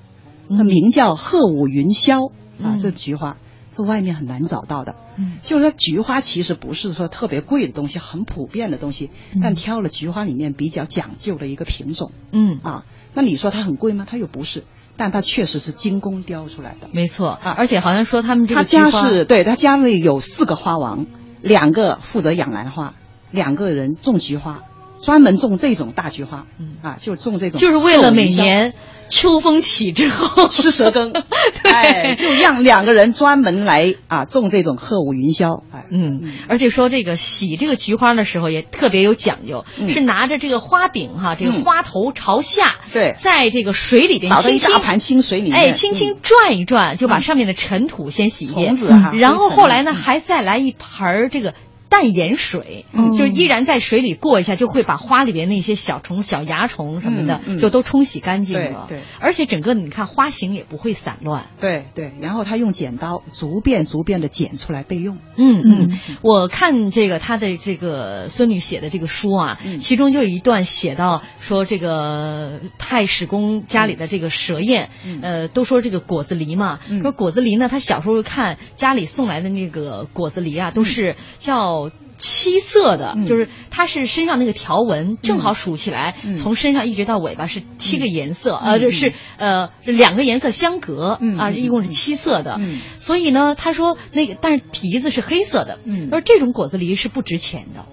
[0.48, 2.30] 那名叫鹤舞云霄
[2.62, 3.38] 啊，嗯这菊花。
[3.72, 4.96] 是外面很难找到的。
[5.18, 9.10] 嗯，就是说菊花其实不是说特别贵的东西，很普遍的东西，
[9.44, 12.14] 但挑了菊花里面比较讲究的一个品种。
[12.32, 14.08] 嗯啊，那你说它很贵吗？
[14.10, 14.64] 它又不是，
[14.98, 16.88] 但它确实是精工雕出来的。
[16.92, 21.06] 没错啊，而且好像说他们这个他家是对他家里有四个花王，
[21.42, 22.94] 两个负责养兰花，
[23.32, 24.64] 两个人种菊花，
[25.02, 26.46] 专门种这种大菊花。
[26.60, 28.74] 嗯啊，就种这种，就是为了每年
[29.10, 30.48] 秋风起之后。
[30.50, 31.14] 吃蛇羹，
[31.64, 39.90] 哎，就让两个人专门来啊种这种鹤舞云霄，哎，嗯，而且说这个洗这个菊花的时候也特别有讲究，嗯。
[39.90, 43.16] 是拿着这个花柄哈，这个嗯花头朝下，对。
[43.18, 47.22] 在这个水里边倒到一轻轻大盘清水里面，哎，轻轻转一转，就把嗯。
[47.22, 49.96] 上面的尘土先洗一遍，虫子哈然后后来呢，嗯。
[49.96, 51.54] 还再来一盆儿这个。
[51.96, 58.88] 淡盐水，嗯就依然在水里过一下，就会把花里边那些小虫、小蚜虫什么的，就都冲洗干净了。
[58.90, 61.46] 对对而且整个你看花型也不会散乱。
[61.62, 65.20] 对对，然后他用剪刀逐遍逐遍的剪出来备用。
[65.38, 81.85] 嗯嗯，我看这个他的这个孙女写的这个书啊，嗯其中就有一段写到说这个太史公家里的这个蛇宴，嗯呃，都说这个果子狸嘛，嗯说果子狸呢，他小时候看家里送来的那个果子狸啊，都是叫。
[82.18, 83.26] 七色的，嗯。
[83.26, 86.36] 就是它是身上那个条纹正好数起来，嗯。
[86.36, 88.72] 从身上一直到尾巴是七个颜色，嗯。
[88.72, 92.58] 呃，就是呃两个颜色相隔，啊，一共是七色的。
[92.60, 92.80] 嗯。
[92.98, 96.10] 所以呢，他说那个，但是蹄子是黑色的，嗯。
[96.10, 97.86] 他说这种果子狸是不值钱的，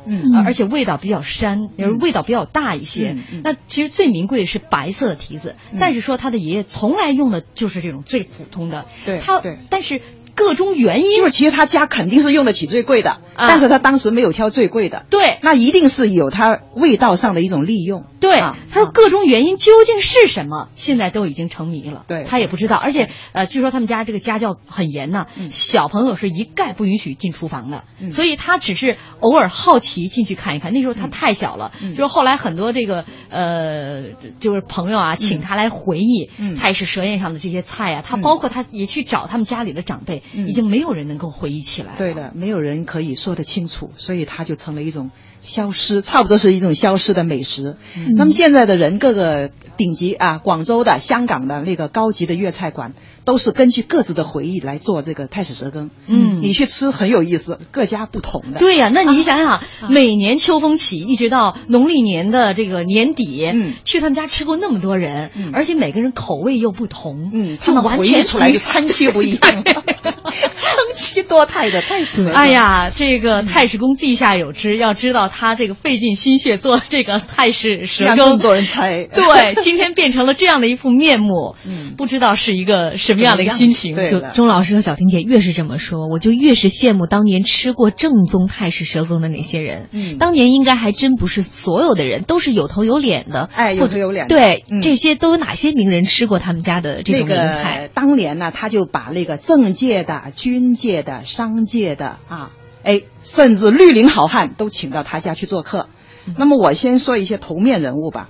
[0.44, 3.16] 而且味道比较膻，就是味道比较大一些。
[3.42, 5.78] 那其实最名贵的是白色的提子，嗯。
[5.80, 9.58] 但是说他的爷爷从来用的就是这种最普通的，对他对。
[9.68, 10.00] 但是
[10.34, 11.16] 各种原因。
[11.16, 11.30] 就是？
[11.30, 13.48] 其实他家肯定是用得起最贵的，啊。
[13.48, 15.38] 但是他当时没有挑最贵的，对。
[15.42, 18.04] 那一定是有他味道上的一种利用。
[18.20, 22.04] 对，啊他说各种原因究竟是什么，现在都已经成谜了。
[22.06, 22.24] 对。
[22.24, 25.50] 他也不知道，而且呃，据说他们家这个家教很严呐，嗯。
[25.50, 28.10] 小朋友是一概不允许进厨房的，嗯。
[28.10, 30.72] 所以他只是偶尔好奇进去看一看。
[30.72, 31.90] 那时候他太小了，嗯。
[31.94, 36.54] 就是后来很多这个呃，就是朋友啊，请他来回忆嗯。
[36.54, 38.20] 太史蛇宴上的这些菜啊，他嗯。
[38.20, 41.94] 包括他也去找他们家里的长辈，嗯已经没有人能够回忆起来。
[41.98, 47.76] 对的，没有人可以说得清楚，所以它就成了一种消失，差不多是一种消失的美食。
[47.96, 55.90] 嗯那么现在的人，各个顶级啊，广州的、香港的那个高级的粤菜馆，都是根据各自的回忆来做这个太史蛇羹。
[56.06, 58.58] 嗯你去吃很有意思，各家不同的。
[58.58, 69.64] 对呀、那你想想，每年秋风起，一直到农历年的这个年底，嗯去他们家吃过那么多人，嗯而且每个人口味又不同，嗯，就他们完全出来就参差不一样，
[70.12, 72.30] 参差多态的太子。
[72.32, 79.04] 哎，呀，这个太史公地下有知，要知道他这个费尽心血做这个太史蛇羹，多人猜。
[79.04, 83.94] 对，今天变成了这样的一副面目，嗯不知道是一个什么样的一个心情。
[83.94, 89.88] 对就钟老师和小婷姐越是这么说，我就越是羡慕当年吃过正宗太史蛇羹的那些人。
[89.92, 97.82] 嗯当年应该还真不是所有的人都是有头有脸的，哎有头有脸的对，嗯这些都有哪些名人吃过他们家的这那种名菜？
[97.82, 102.50] 个当年呢，他就把那个政界的、军界的、商界的啊，
[102.82, 105.88] 哎，甚至绿林好汉都请到他家去做客。
[106.26, 108.28] 嗯那么我先说一些头面人物吧，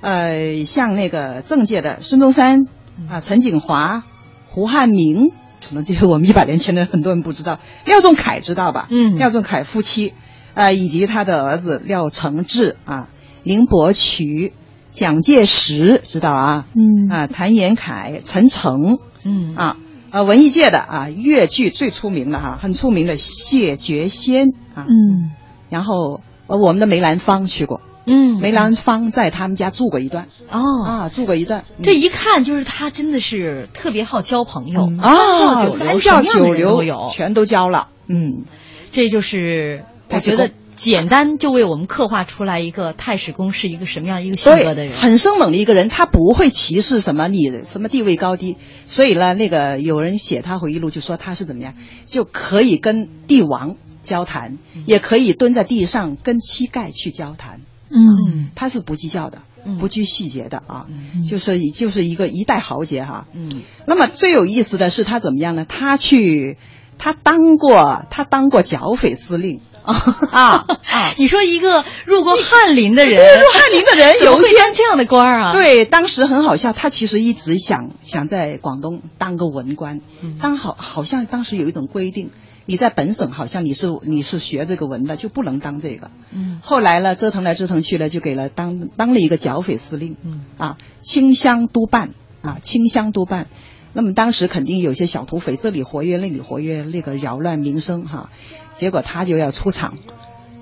[0.00, 2.66] 呃，像那个政界的孙中山
[2.98, 4.04] 嗯啊、陈景华、
[4.46, 5.30] 胡汉民，
[5.66, 8.86] 可能这些我们一百年前的很多人不知道，廖仲恺知道吧？
[8.90, 10.14] 嗯廖仲恺夫妻，
[10.54, 13.08] 呃，以及他的儿子廖承志啊、
[13.42, 14.52] 林伯渠、
[14.90, 16.66] 蒋介石知道啊？
[16.76, 19.76] 嗯啊，谭延闿、陈诚嗯啊，
[20.12, 25.32] 呃，文艺界的啊，越剧最出名的哈、很出名的谢觉先啊，嗯。
[25.70, 28.38] 然后呃，我们的梅兰芳去过，嗯。
[28.38, 30.28] 梅兰芳在他们家住过一段。
[30.50, 30.84] 哦。
[30.84, 35.70] 啊，住过一段，这一看就是他真的是特别好交朋友，嗯。
[35.70, 37.08] 三教九流，有。
[37.10, 38.44] 全都交了，嗯，
[38.92, 44.96] 这就是我觉得公简单就为我们刻画出来一个太史公是一个什么样一个性格的，人。
[44.96, 48.56] 很生猛的一个人，他不会歧视什么你什么地位高低，
[48.86, 51.74] 所以呢，那个有人写他回忆录就说他是怎么样，
[52.06, 54.84] 就可以跟帝王交谈，嗯。
[54.86, 58.50] 也可以蹲在地上跟膝盖去交谈，嗯。
[58.54, 59.78] 他是不计较的，嗯。
[59.78, 61.22] 不拘细节的啊，嗯。
[61.22, 63.26] 就是就是一个一代豪杰哈。
[63.34, 63.62] 嗯。
[63.86, 65.64] 那么最有意思的是他怎么样呢？
[65.68, 66.56] 他去，
[66.98, 82.30] 他当过他当过剿匪司令啊啊，你说一个入过翰林的人， 入翰林的人有一天当这样的官儿啊？，对，当时很好笑，他其实一直想想在广东当个文官，嗯当好好像当时有一种规定，
[82.66, 86.10] 你在本省好像你是你是学这个文的就不能当这个。
[86.32, 93.48] 嗯后来呢，折腾来折腾去了，就给了当当了一个剿匪司令，嗯啊，清乡督办啊，清乡督办。
[93.94, 98.30] 那么当时肯定有些小土匪这里活跃那里活跃，那个扰乱民生哈。
[98.74, 99.94] 结果他就要出场，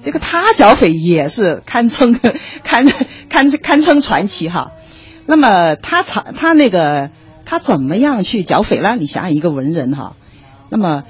[0.02, 2.18] 这个他剿匪也是堪称
[2.64, 2.86] 堪
[3.28, 4.72] 堪堪称传奇哈。
[5.26, 7.10] 那么他场他那个
[7.44, 8.96] 他怎么样去剿匪呢？
[8.96, 10.16] 你想想一个文人哈，
[10.68, 11.04] 那么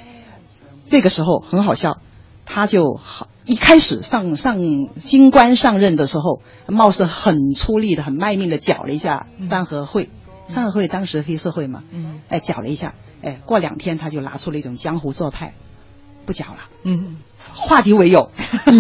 [0.89, 1.99] 这个时候很好笑，
[2.45, 4.59] 他就好一开始上上
[4.97, 10.11] 新官上任的时候，貌似很出力的、很卖命的剿了一下三合会。
[10.49, 15.55] 三合会当时黑社会嘛，嗯，哎剿了一下，哎过两天他就拿出了一种江湖做派，
[16.27, 16.59] 不讲了。
[16.85, 17.17] 嗯，
[17.53, 18.31] 化敌为友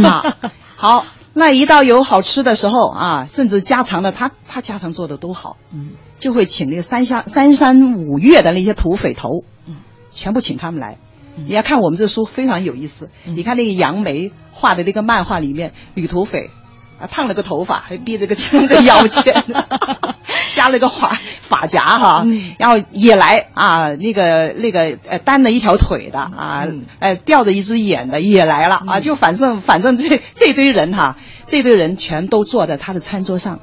[0.04, 0.36] 啊。
[0.76, 9.76] 好，那一到有好吃的时候啊，甚至家常的，他他家常做的都好，嗯，就会请那个三下三山五岳的那些土匪头，嗯，
[10.10, 10.98] 全部请他们来。
[11.36, 16.50] 你要看我们这书非常有意思，你看那个杨梅画的那个漫画里面，女土匪
[17.00, 19.44] 啊烫了个头发，还别着个枪 在腰间，
[20.54, 22.24] 加了个发发夹哈，
[22.58, 26.64] 然后也来啊，那个那个呃单了一条腿的啊，
[26.98, 33.60] 呃吊着一只眼的也来了啊，就反正反正这这堆人哈，这堆人全都坐在他的餐桌上，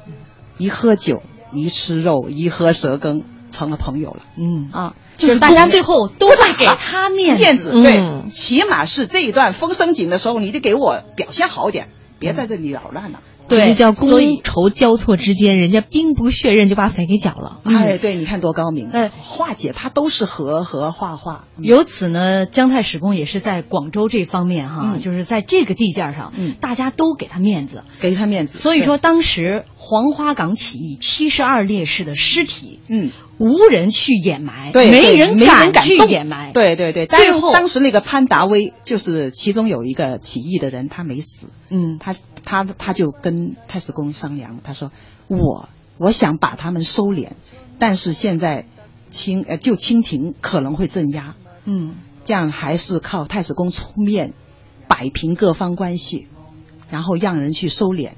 [0.56, 1.22] 一喝酒，
[1.52, 4.22] 一吃肉，一喝蛇羹，成了朋友了。
[4.36, 11.88] 嗯啊，就是大家最后都会给他面子，面子嗯对，起码是这一段风声紧的时候，你得给我表现好点，
[12.18, 13.20] 别在这里扰乱了。
[13.48, 17.62] 对叫所以觥筹交错之间，人家兵不血刃就把匪给剿了。
[17.64, 18.90] 哎，对，你看多高明！
[18.90, 21.46] 哎，化解它都是和和画画。
[21.56, 28.58] 由此呢，姜太史公也是在广州这方面哈，嗯就是在这个地界上，嗯大家都给他面子，给他面子。
[28.58, 35.38] 所以说当时黄花岗起义七十二烈士的尸体，嗯，无人去掩埋，对，没人
[35.72, 42.14] 敢去掩埋，对对对，最后当当时那个潘达威就是其中有一个起义的人，他没死，嗯，他
[42.44, 44.92] 他他就跟太史公商量，他说
[45.26, 47.30] 我我想把他们收敛，
[47.78, 48.66] 但是现在
[49.10, 51.34] 清呃就清廷可能会镇压，
[51.64, 54.34] 嗯，这样还是靠太史公出面
[54.86, 56.26] 摆平各方关系，
[56.90, 58.14] 然后让人去收敛，嗯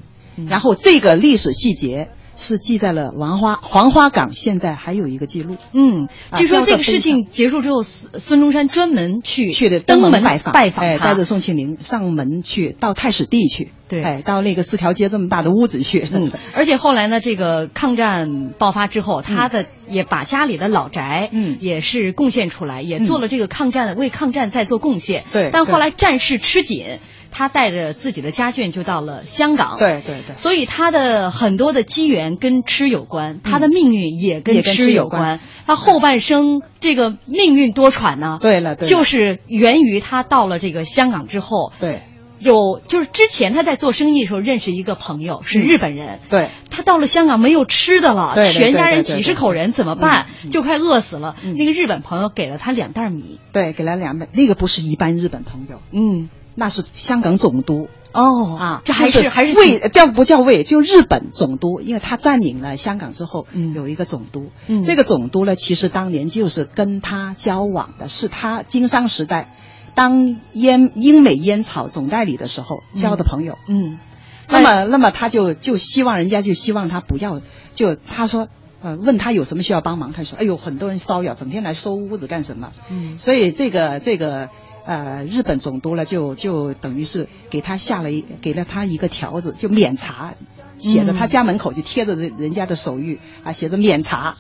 [0.48, 5.56] 然后这个历史细节是记在了黄花黄花岗，现在还有一个记录。
[5.74, 11.04] 嗯，啊据说这个事情结束之后，孙孙中山专门去去的登门门拜访，哎，拜访他。
[11.04, 14.02] 带着宋庆龄上门去，到太史地去，对。
[14.02, 21.58] 哎，到那个四条街这么大的屋子去，嗯， 而且后来呢，这个抗战爆发之后，他的也把家里的老宅，嗯。
[21.60, 25.24] 也是贡献出来，也做了这个抗战，为抗战在做贡献。
[25.30, 29.76] 对但后来战事吃紧，他带着自己的家眷就到了香港。
[29.78, 35.40] 对对对，所以他的很多的机缘跟吃有关，他的命运也跟吃有关。
[35.66, 42.02] 他后半生这个命运多舛呢，对了对就是源于他到了这个香港之后，对。
[42.42, 46.48] 有就是之前他在做生意的时候认识一个朋友是日本人，对。
[46.70, 50.26] 他到了香港没有吃的了，全家人几十口人怎么办？
[50.44, 50.50] 嗯。
[50.50, 51.36] 就快饿死了。
[51.44, 51.52] 嗯。
[51.52, 56.30] 那个日本朋友给了他两袋米，对，给了两袋，那个不是一般日本朋友，嗯，
[56.60, 60.62] 那是香港总督哦啊，这还是还是魏叫不叫魏？
[60.62, 69.54] 就日本总督，因为他占领了香港之后，嗯有一个总督，嗯这个总督呢，其实当年就是跟他交往的，是他经商时代
[69.94, 73.98] 当烟英美烟草总代理的时候交的朋友，嗯，
[74.46, 77.40] 那么，那么他就就希望人家就希望他不要，
[77.74, 78.48] 就他说，
[78.82, 82.70] 呃，问他有什么需要帮忙，他说，哎呦，很多人骚扰，整天来收屋子干什么？
[82.90, 84.50] 嗯所以这个这个
[84.84, 90.34] 呃，日本总督呢，就就等于是给他下了一给了他一个条子，就免查，
[90.78, 94.36] 写着他家门口就贴着人人家的手谕啊，写着免查，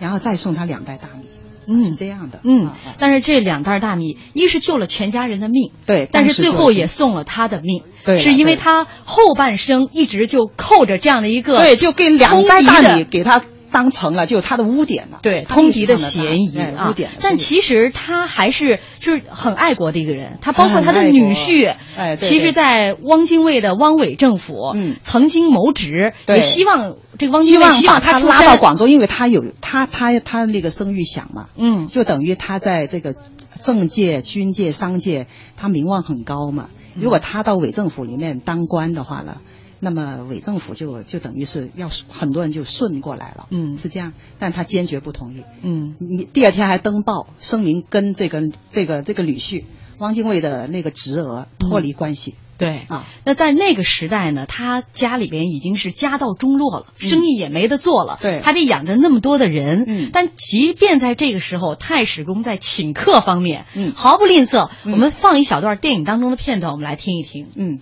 [0.00, 1.26] 然后再送他两袋大米，
[1.68, 1.84] 嗯。
[1.84, 13.42] 是这样的，嗯但是这两袋大米，一是救了全家人的命，对，但是最后也送了他的命，对是因为他后半生一直就扣着这样的一个对，就给两袋大米给他
[13.72, 16.48] 当成了就是他的污点了，对通敌的嫌疑
[16.88, 24.96] 污点，但其实他还是就是很爱国的一个人，他包括他的女婿，哎对其实，在汪精卫的汪伪政府，嗯。
[25.00, 26.36] 曾经谋职，对。
[26.36, 31.86] 也希望这个汪精卫希望他拉到广州，因为他有他他他那个声誉响嘛，嗯。
[31.86, 33.14] 就等于他在这个
[33.58, 36.68] 政界、军界、商界，他名望很高嘛。
[36.94, 37.02] 嗯。
[37.02, 39.38] 如果他到伪政府里面当官的话呢，
[39.80, 44.12] 那么伪政府就就等于是要很多人就顺过来了，嗯是这样。
[44.38, 49.64] 但他坚决不同意，嗯你第二天还登报声明跟这个这个这个女婿
[49.98, 52.34] 汪精卫的那个侄儿脱离关系。
[52.58, 59.84] 对啊，那在那个时代呢，他家里边已经是家道中落了，生意也没得做了，对还得养着那么多的人。
[59.86, 64.68] 嗯但即便在这个时候，太史公在请客方面，嗯毫不吝啬。
[64.84, 67.46] 嗯我们放一小段电影当中的片段，我们来听一听。
[67.54, 67.78] 嗯。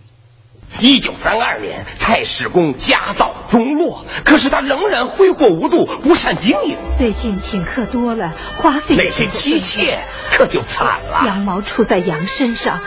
[0.80, 6.76] 一九三二年，太史公家道中落，可是他仍然挥霍无度，不善经营。
[6.96, 9.98] 最近请客多了，花费那些妻妾
[10.30, 11.26] 可就惨了。
[11.26, 12.80] 羊毛出在羊身上。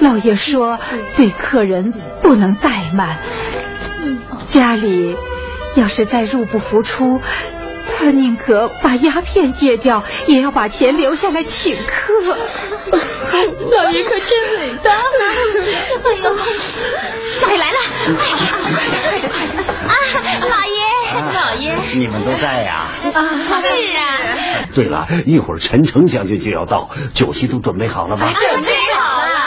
[0.00, 0.78] 老爷说，
[1.16, 3.18] 对客人不能怠慢。
[4.46, 5.16] 家里
[5.74, 7.20] 要是再入不敷出，
[7.96, 12.36] 他宁可把鸦片戒掉，也要把钱留下来请客。
[13.70, 14.90] 老爷可真伟大！
[14.90, 16.36] 哎呦，
[17.40, 17.78] 大爷来了！
[18.16, 19.62] 快点，快点！
[19.86, 19.92] 啊，
[20.40, 20.80] 老爷，
[21.34, 22.86] 老爷，你们都在呀？
[23.14, 23.16] 啊，
[23.60, 23.66] 是
[23.96, 24.00] 啊。
[24.74, 28.32] 对了，一会儿陈诚将军就要到，酒席都准备好了吗？
[28.34, 29.37] 准备好了。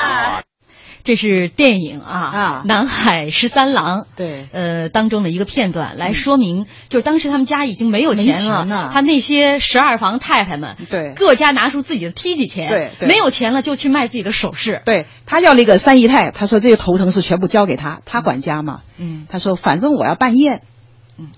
[1.04, 4.48] 这是电影啊啊《南海十三郎》对。
[4.52, 11.14] 呃当中的一个片段，来说明就是当时他们家已经没有钱了，他那些十二房太太们对。
[11.16, 13.08] 各家拿出自己的梯级钱，对对。
[13.08, 18.80] 没有钱了就去卖自己的首饰，对他要那个三姨太，他说这个头疼是全部交给他，他管家嘛。
[18.98, 19.26] 嗯。
[19.30, 20.62] 他说反正我要办宴，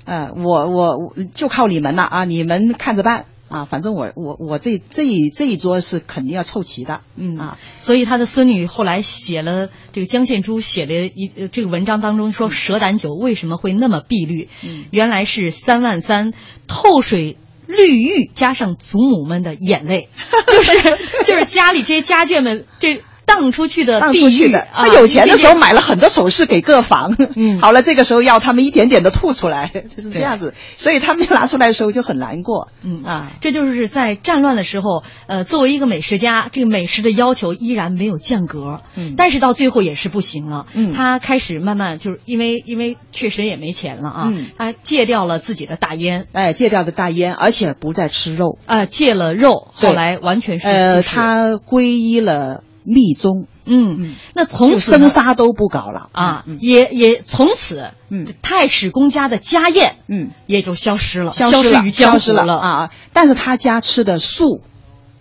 [0.05, 7.37] 嗯，我我就靠你们了啊，你们看着办啊，反正我我我这这一这一桌是肯定要凑齐的，嗯。
[7.37, 14.85] 啊，所以他的孙女后来写了这个江献珠写了一呃这个文章当中说蛇胆酒为什么会那么碧绿，嗯。
[14.91, 16.33] 原来是三万三
[16.67, 17.37] 透水。
[17.65, 20.09] 绿玉加上祖母们的眼泪，
[20.45, 20.81] 就是
[21.23, 24.59] 就是家里这些家眷们这荡出去的当碧玉出去的。
[24.59, 27.59] 啊他有钱的时候买了很多首饰给各房，嗯。
[27.61, 39.13] 好了，这个时候要他们一点点的吐出来， 就是这样子，所以他们拿出来的时候就很难过，嗯啊，这就是在战乱的时候，呃，作为一个美食家，这个美食的要求依然没有间隔，嗯。
[39.17, 40.93] 但是到最后也是不行了，嗯。
[40.93, 44.47] 他开始慢慢就是因为因为确实也没钱了啊，嗯。
[44.57, 54.15] 他戒掉了自己的大烟，哎，戒掉的大烟，而且不再吃肉，啊、戒了肉，后来完全是呃，他皈依了密宗，嗯，嗯。
[54.36, 56.09] 那从就此呢生杀都不搞了。
[56.11, 56.57] 啊，嗯。
[56.59, 58.27] 也也从此，嗯。
[58.41, 62.89] 太史公家的家宴嗯，也就消失了，消失于江湖消失了啊！
[63.13, 64.61] 但是他家吃的素，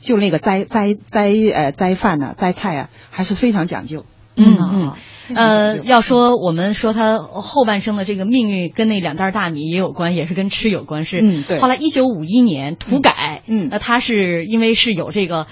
[0.01, 4.05] 就那个斋斋斋呃斋饭呢、斋菜啊，还是非常讲究。
[4.37, 4.93] 嗯啊嗯。
[5.37, 11.03] 呃，要说我们说他后半生的这个命运跟那两袋大米也有关，也是跟吃有关。
[11.03, 15.47] 是，嗯对后来一九五一年土改，嗯嗯那他是因为是有这个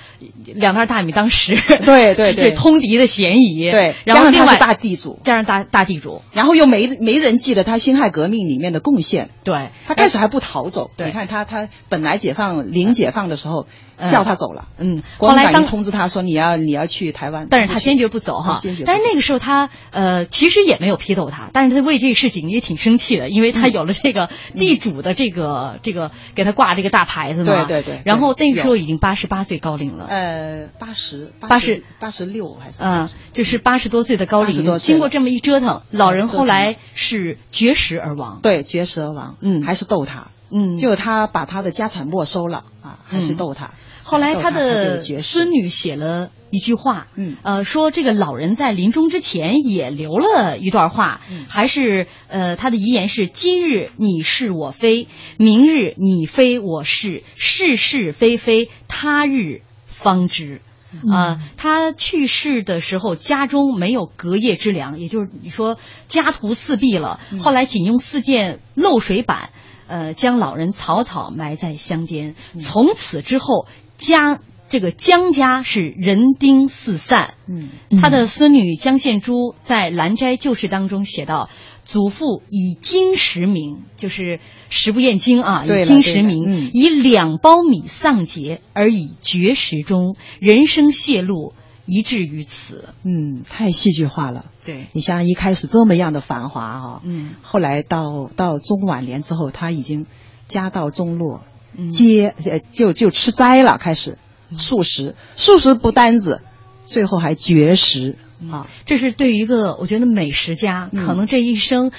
[0.45, 9.29] 两袋大米当时对对 对通敌的嫌疑，对，然后另外大地主，加上大大地主，然后又没没人记得他辛亥革命里面的贡献。
[9.43, 13.67] 对他开始还不逃走，对你看他他本来解放临解放的时候
[13.97, 18.85] 嗯叫他走了，嗯，后来当通知他说你要你要去台湾，但是他坚决不走哈坚决。
[18.87, 27.65] 但是那个时候他呃其实也没有批斗他，但是他为这个事情也挺生气的，因为他有了这个地主的这个这个给他挂这个大牌子嘛。
[27.65, 30.07] 对对对然后那个时候已经八十八岁高龄了。
[30.09, 38.41] 呃八十八十八十六还是啊、就是八十多岁的高龄，经过这么一折腾，老人后来是绝食而亡。
[38.43, 43.73] 对绝食而亡，嗯还是斗他，嗯，就他把他的家产没收了啊，还是嗯斗他。
[44.11, 55.07] 后来他的孙女写了一句话，嗯呃，说这个老人在临终之前也留了一段话，嗯还是呃他的遗言是：今日你是我非，
[55.37, 60.61] 明日你非我是，是是非非，他日方知。
[61.09, 67.21] 啊、他去世的时候，家中没有隔夜之粮，也就是你说家徒四壁了。
[67.39, 69.51] 后来仅用四件漏水板，
[69.87, 72.35] 呃，将老人草草埋在乡间。
[72.59, 73.69] 从此之后，
[74.01, 77.35] 家这个江家是人丁四散。
[77.47, 77.69] 嗯
[78.01, 81.51] 他的孙女江献珠在《兰斋旧事》当中写道
[81.85, 91.53] ：“祖父以金石名，就是食不厌精啊，以金石名，嗯以两包米丧节，而以绝食中，人生泄露，
[91.85, 92.95] 以至于此。
[93.03, 94.47] 嗯，太戏剧化了。
[94.65, 100.07] 对，你想想一开始这么样的繁华啊，嗯后来到到中晚年之后，他已经
[100.47, 104.19] 家道中落，嗯接呃就就吃斋了，开始
[104.57, 106.41] 素食，素食不单子，
[106.85, 108.17] 最后还绝食
[108.51, 111.07] 啊，这是对于一个我觉得美食家，嗯。
[111.07, 111.93] 可能这一生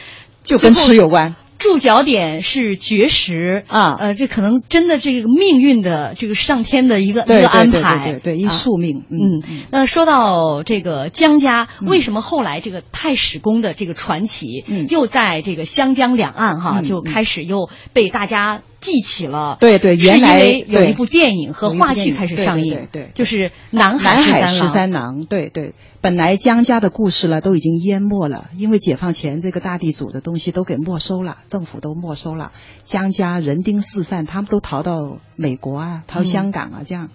[0.44, 1.36] 就跟吃有关。
[1.60, 3.96] 注脚点是绝食啊。
[4.00, 9.46] 呃，这可能真的这个命运的这个上天的一个一个安排，对对对一啊宿命嗯。
[9.48, 14.88] 嗯那说到这个江家，为什么后来这个太史公的这个传奇，嗯。
[14.90, 19.56] 又在这个湘江两岸哈，嗯就开始又被大家记起了？
[19.60, 24.18] 对对原来有一部电影和话剧开始上映，对对就是《南海
[24.48, 24.68] 十十三郎》。
[24.68, 32.52] 三郎，对对，本来江家的故事呢都已经淹没了，因为解放前这个大地主的东西都给没收了，政府都没收了，
[32.84, 37.10] 江家人丁四散，他们都逃到美国啊，逃香港啊，这样，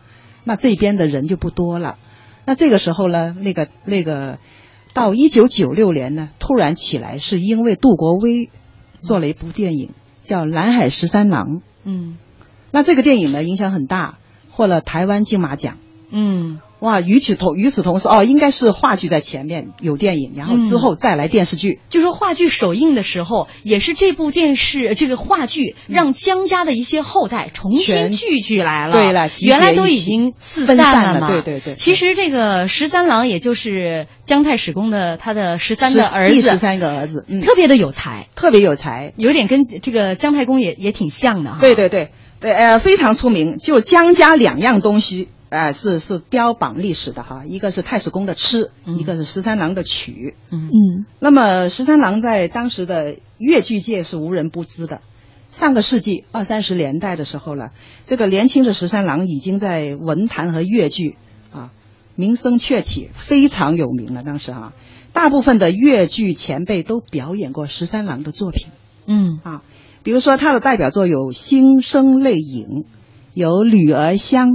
[0.44, 1.96] 那这边的人就不多了。
[2.44, 4.38] 那这个时候呢，那个那个
[4.94, 8.50] 到一九九六年呢，突然起来，是因为杜国威
[8.98, 9.90] 做了一部电影
[10.26, 11.56] 叫《蓝海十三郎》。
[11.84, 12.18] 嗯
[12.72, 14.18] 那这个电影呢影响很大，
[14.50, 15.78] 获了台湾金马奖。
[16.10, 21.80] 嗯哇，与此同与此同时，哦，应该是话剧在前面有电影，然后之后再来电视剧。
[21.88, 28.92] 就说话剧首映的时候，也是这部电视这个话剧让江家的一些后代重新聚聚来了。
[28.92, 31.28] 对了原来都已经四分散了嘛。
[31.30, 39.14] 了对对对其实这个十三郎，也就是姜太史公的他的十三个儿子，第十三个儿子，嗯，特别的有才，特别有才。
[39.16, 41.58] 有点跟这个姜太公也也挺像的哈。
[41.58, 43.56] 对对对对，呃，非常出名。
[43.56, 50.34] 就江家两样东西，呃，是是标榜历史的哈，一个是太史公的吃，一个是十三郎的曲。
[50.50, 55.00] 嗯嗯那么十三郎在当时的越剧界是无人不知的。
[55.50, 57.70] 上个世纪二三十年代的时候呢，
[58.04, 61.16] 这个年轻的十三郎已经在文坛和越剧
[61.50, 61.72] 啊
[62.16, 64.22] 名声鹊起，非常有名了。
[64.22, 64.74] 当时啊，
[65.14, 68.66] 大部分的越剧前辈都表演过十三郎的作品。
[69.06, 69.62] 嗯啊，
[70.02, 72.66] 比如说他的代表作有《心声泪影》，
[73.32, 74.48] 有《女儿香》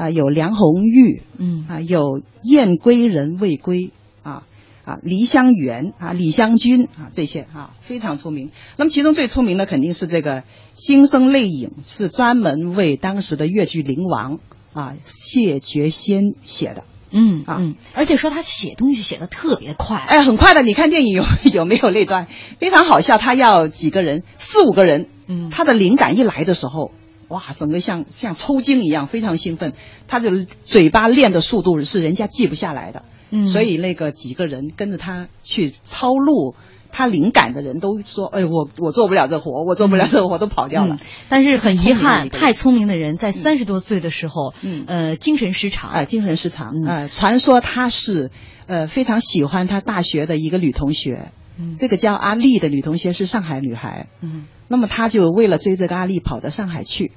[0.00, 2.00] 啊，有《梁红玉》，嗯啊，有
[2.42, 3.78] 《燕归人未归》
[4.22, 4.44] 啊
[4.86, 8.50] 啊，《梨香园》啊，《李香君》啊，这些啊非常出名。
[8.78, 10.40] 那么其中最出名的肯定是这个
[10.72, 14.38] 《新生泪影》，是专门为当时的越剧灵王
[14.72, 16.84] 啊谢觉先写的。
[17.12, 19.98] 嗯啊嗯，而且说他写东西写的特别快。
[19.98, 22.26] 哎，很快的，你看电影有 有没有那段
[22.58, 23.18] 非常好笑？
[23.18, 26.92] 他要几个人，四五个人，嗯他的灵感一来的时候，
[27.30, 29.72] 哇，整个像像抽筋一样，非常兴奋。
[30.08, 30.28] 他的
[30.64, 36.54] 嘴巴练的速度是人家记不下来的，嗯所以那个几个人跟着他去抄录
[36.92, 40.96] 他灵感的人都说，哎，我我做不了这活，我做不了这活，都跑掉了。
[40.96, 45.90] 嗯但是很遗憾，太聪明的人在三十多岁的时候，嗯呃，精神失常。
[45.92, 46.72] 啊、精神失常。
[46.74, 48.32] 嗯呃，传说他是
[48.66, 54.08] 呃非常喜欢他大学的一个女同学，嗯这个叫阿丽的女同学是上海女孩。
[54.20, 57.10] 嗯那么他就为了追这个阿丽跑到上海去，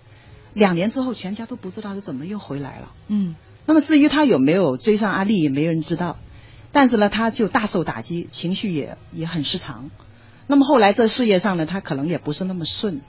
[0.55, 2.91] 两年之后全家都不知道是怎么又回来了。
[3.09, 3.35] 嗯
[3.67, 6.17] 那么至于他有没有追上阿丽，也没人知道。
[6.71, 9.91] 但是呢，他就大受打击，情绪也也很失常。
[10.47, 13.01] 那么后来这事业上呢，他可能也不是那么顺。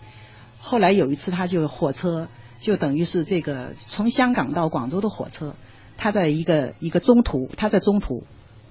[0.58, 2.28] 后来有一次，他就火车
[2.60, 5.54] 就等于是这个从香港到广州的火车，
[5.96, 8.24] 他在一个一个中途，他在中途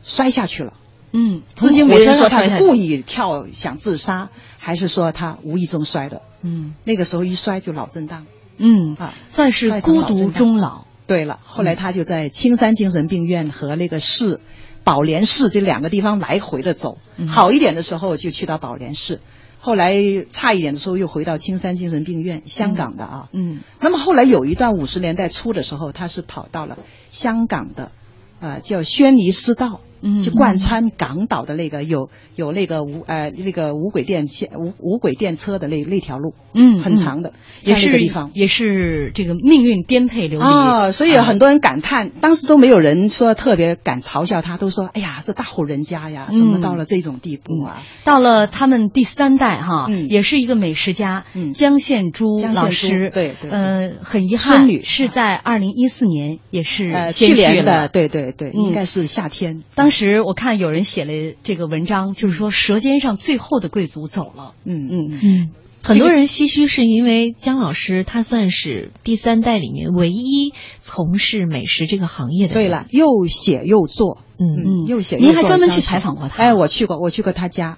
[0.03, 0.73] 摔下去了。
[1.13, 6.23] 嗯，至今没人说他是故意跳想自杀，还是说他无意中摔的。
[6.41, 8.25] 嗯那个时候一摔就脑震荡
[8.57, 9.13] 嗯，啊。
[9.27, 10.85] 算是孤独终老。
[11.05, 14.39] 对了，后来他就在青山精神病院和那个市
[14.83, 16.97] 宝莲市这两个地方来回的走。
[17.17, 19.19] 嗯好一点的时候就去到宝莲市，
[19.59, 19.93] 后来
[20.31, 23.29] 差一点的时候又回到青山精神病院，香港的啊。
[23.33, 26.79] 嗯那么后来有一段五十年代初的时候，他是跑到了
[27.11, 27.91] 香港的，
[28.39, 29.81] 呃，叫轩尼诗道。
[30.03, 37.31] 嗯就贯穿港岛的那个有有那个无呃那个无轨电线无无轨电车的那那条路，嗯，很长的，
[37.63, 38.31] 也是个地方。
[38.33, 40.45] 也是这个命运颠沛流离。
[40.45, 47.81] 啊，所以啊很多人感叹，当时都没有人说特别敢嘲笑他，都说：“哎呀，这大户人家呀，怎么嗯到了这种地步啊？
[48.03, 50.09] 到了他们第三代哈，嗯。
[50.09, 51.53] 也是一个美食家，嗯。
[51.53, 53.51] 江献珠老师，对对对。
[53.51, 58.63] 呃，很遗憾是在二零一四年也？”是呃，去年的，对对对，嗯。
[58.69, 59.63] 应该是夏天。
[59.75, 59.92] 当时
[60.25, 64.55] 我看有人写了这个文章，就是说《舌尖上最后的贵族》走了。
[64.65, 65.49] 嗯嗯嗯，
[65.83, 72.63] 很多人唏嘘，是因为姜老师他算是第三代里面唯一从事美食这个行业的人。
[72.63, 75.31] 对了，又写又做，嗯嗯又写又做。
[75.31, 77.77] 您还专门去采访过他哎，我去过，我去过他家，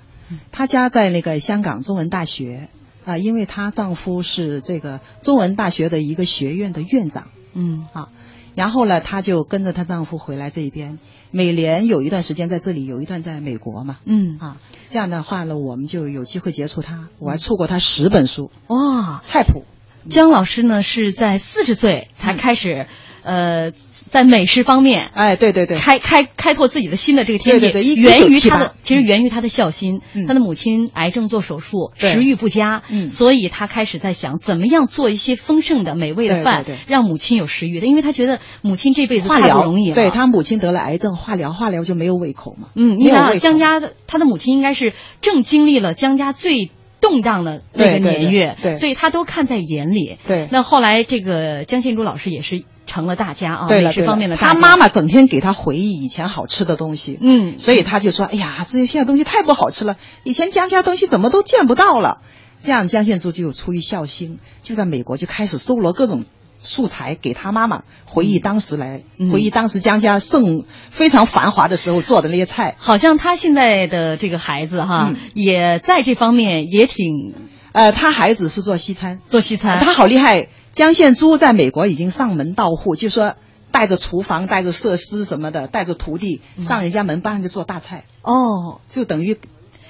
[0.52, 2.70] 他家在那个香港中文大学
[3.06, 7.28] 啊、因为她丈夫是这个中文大学的一个学院的院长。
[7.54, 8.10] 嗯啊，
[8.56, 10.98] 然后呢，她就跟着她丈夫回来这一边，
[11.32, 13.98] 每年有一段时间在这里，有一段在美国嘛。
[14.06, 14.58] 嗯啊，
[14.90, 17.10] 这样的话呢，我们就有机会接触她。
[17.20, 19.64] 我还错过她十本书，哇，菜谱。
[20.10, 22.88] 姜老师呢是在四十岁才开始，
[23.26, 25.10] 呃，在美食方面。
[25.14, 30.02] 哎，对对对，开开开拓自己的新的这个天地，对对对源于他的其实源于他的孝心。
[30.14, 39.96] 嗯他的母亲癌症做手术，对食欲不佳，嗯所以他开始在想怎么样做一些丰盛的、美味的饭，对对对让母亲有食欲的，因为他觉得母亲这辈子太不容易了。
[39.96, 42.70] 对他母亲得了癌症，化疗化疗就没有胃口嘛。
[42.76, 46.72] 嗯，你想江家的他的母亲应该是正经历了江家最
[47.02, 50.18] 动荡的那个年月，对对所以他都看在眼里。
[50.28, 54.54] 对那后来这个江献珠老师也是成了大家啊，美食方面的大家。
[54.54, 62.20] 他妈妈整天给他回忆以前好吃的东西，嗯，所以他就说：“哎呀，这些现在东西太不好吃了，以前江家东西怎么都见不到了。”
[62.64, 66.26] 这样江献珠就出于孝心，就在美国就开始搜罗各种
[66.60, 72.76] 素材给他妈妈回忆当时来，嗯回忆当时江家盛非常繁华的时候做的那些菜。
[72.80, 77.36] 好像他现在的这个孩子哈，嗯也在这方面也挺
[77.72, 80.48] 呃，他孩子是做西餐，做西餐，他好厉害。
[80.76, 83.36] 江献珠在美国已经上门到户，就说
[83.72, 89.40] 带着厨房、带着设施什么的，带着徒弟上人家门帮人家做大菜，哦，就等于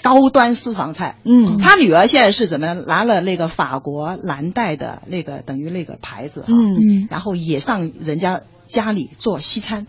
[0.04, 1.18] 高端私房菜。
[1.24, 1.58] 嗯。
[1.58, 7.08] 他女儿现在是怎么拿了那个法国蓝带的那个等于那个牌子哈，嗯。
[7.10, 9.88] 然后也上人家家里做西餐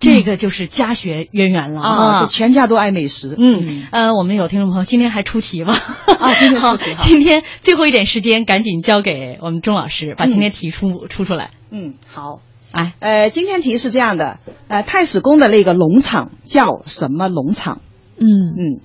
[0.00, 3.34] 这个就是家学渊源了啊，是全家都爱美食。
[3.38, 5.74] 嗯，呃，我们有听众朋友今天还出题吗？
[6.18, 11.50] 啊，今天，出题哈今天最后一点时间，赶紧交给我们钟老师，把今天题出、出出来。
[11.70, 12.40] 嗯，好。
[12.72, 14.38] 来，呃，今天题是这样的，
[14.68, 17.80] 呃，太史公的那个农场叫什么农场？
[18.18, 18.80] 嗯嗯，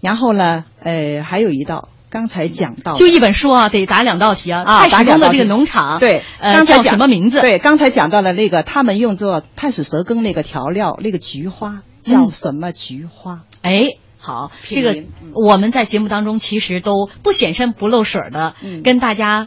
[0.00, 4.62] 然后呢，呃，还有一道刚才讲到，就一本书啊，得答两道题啊。
[4.64, 7.40] 啊太史公的这个农场，对，呃，叫刚才讲什么名字？
[7.40, 13.40] 对，刚才讲到了那个，他们用作太史蛇羹那个调料，那个菊花叫什么菊花？
[13.62, 13.88] 哎。
[14.18, 15.04] 好，这个
[15.34, 19.46] 我们在节目当中其实都不显山不露水的、嗯跟大家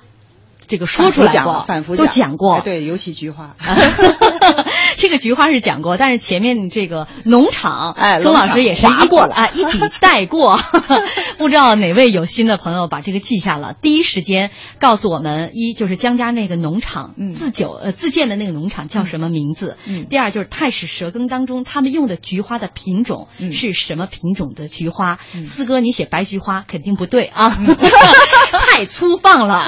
[0.70, 2.54] 这个说出来过反复都讲过。
[2.54, 3.56] 哎对，尤其菊花。
[4.98, 10.60] 这个菊花是讲过，但是前面这个农场，哎钟老师也是一过了啊一笔 带过。
[11.38, 19.78] 不知道哪位有心的朋友把这个记下了，第一时间告诉我们：一就是江家那个农场、嗯自酒呃自建的那个农场叫什么名字？
[19.88, 25.18] 嗯第二就是太史蛇羹当中他们用的菊花的品种嗯是什么品种的菊花？
[25.34, 27.58] 嗯四哥，你写白菊花肯定不对啊，
[28.52, 29.66] 太粗放了。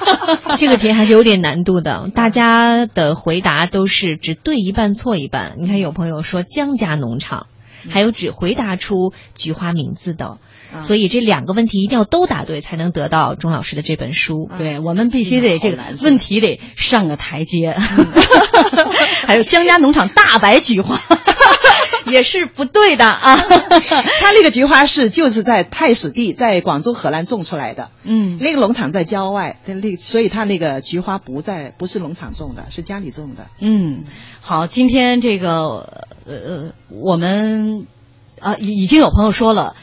[0.58, 5.54] 这个题还是有点难度的，大家的回答都是只对一半错一半。
[5.58, 7.46] 你看，有朋友说江家农场，
[7.90, 10.26] 还有只回答出菊花名字的。
[10.70, 14.50] 啊所以这两个问题一定要都答对，才能得到钟老师的这本书。
[14.58, 17.72] 对我们必须得这个问题得上个台阶，
[19.24, 21.00] 还有江家农场大白菊花
[22.10, 23.36] 也是不对的啊。
[24.20, 27.90] 他那个菊花是就是在太史地，在广州荷兰种出来的。
[28.04, 33.46] 嗯，那个农场在郊外，那所以他那个菊花不在，不是农场种的，是家里种的。
[33.60, 34.04] 嗯，
[34.40, 37.86] 好，今天这个呃，我们
[38.40, 39.76] 啊已已经有朋友说了。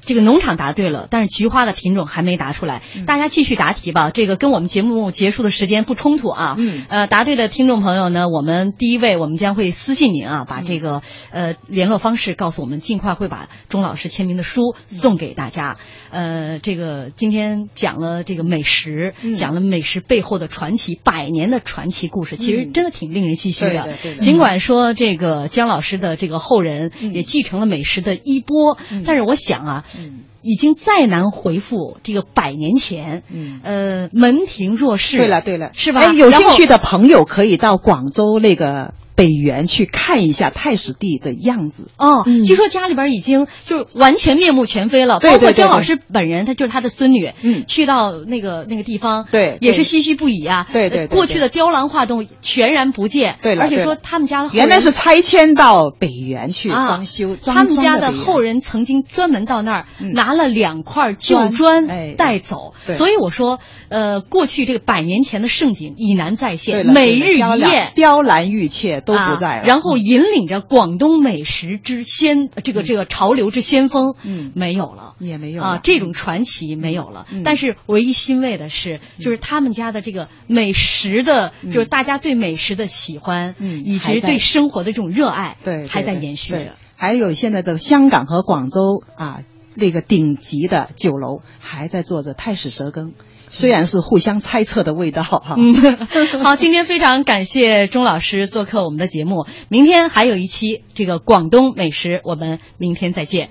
[0.00, 2.82] 这个农场答对了，但是菊花的品种还没答出来。
[3.06, 6.56] 大家继续答题吧，这个跟我们节目结束的时间不冲突啊。
[6.58, 6.84] 嗯。
[6.88, 15.76] 呃，答对的听众朋友呢，我们第一位我们将会私信您啊，把这个呃联络方式告诉我们，尽快会把钟老师签名的书送给大家。
[16.10, 19.34] 呃，这个今天讲了这个美食，嗯。
[19.34, 22.72] 讲了美食背后的传奇，百年的传奇故事，其实嗯。
[22.72, 23.88] 真的挺令人唏嘘的。
[24.20, 27.14] 尽管说这个姜老师的这个后人嗯。
[27.14, 29.02] 也继承了美食的衣钵，嗯。
[29.06, 35.16] 但是我想啊，嗯已经再难回复这个百年前，嗯呃，门庭若市。
[35.16, 36.00] 对了对了，是吧？
[36.02, 36.66] 哎，有兴趣。
[36.66, 41.88] 的朋友可以到广州那个北园去看一下太史第的样子。
[41.96, 42.42] 哦，嗯。
[42.42, 47.64] 据说家里边已经就是完全面目全非了，包括姜老师本人，他就是他的孙女，嗯。
[47.66, 50.66] 去到那个那个地方，对对也是唏嘘不已啊。
[50.72, 60.12] 对对对过去的雕栏画栋全然不见，对而且说他们家的原来是拆迁到北园去啊装修，装他们家的后人曾经专门到那儿嗯。
[60.12, 61.86] 拿了两块旧砖
[62.16, 62.94] 带走，对。
[62.96, 67.90] 所以我说，呃，过去这个百年前的盛景已难再现，了每日一夜。
[67.94, 69.62] 雕栏玉砌都不在了。
[69.62, 74.52] 啊，然后引领着广东美食之先，这个这个潮流之先锋，嗯。
[74.54, 75.14] 没有了。
[75.18, 77.26] 也没有啊了，这种传奇没有了。
[77.30, 77.42] 嗯。
[77.44, 81.72] 但是唯一欣慰的是，就是他们家的这个美食的，嗯。
[81.72, 86.74] 就是大家对美食的喜欢，嗯以及对生活的这种热爱，对，还在延续着。
[86.96, 89.40] 还有现在的香港和广州啊，
[89.74, 93.12] 那个顶级的酒楼还在做着泰式蛇羹，
[93.54, 95.54] 虽然是互相猜测的味道哈。
[95.56, 95.72] 嗯，
[96.44, 103.48] 好，今天非常感谢钟老师做客我们的节目，明天还有一期这个广东美食，我们明天再見。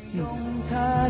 [0.70, 1.10] 他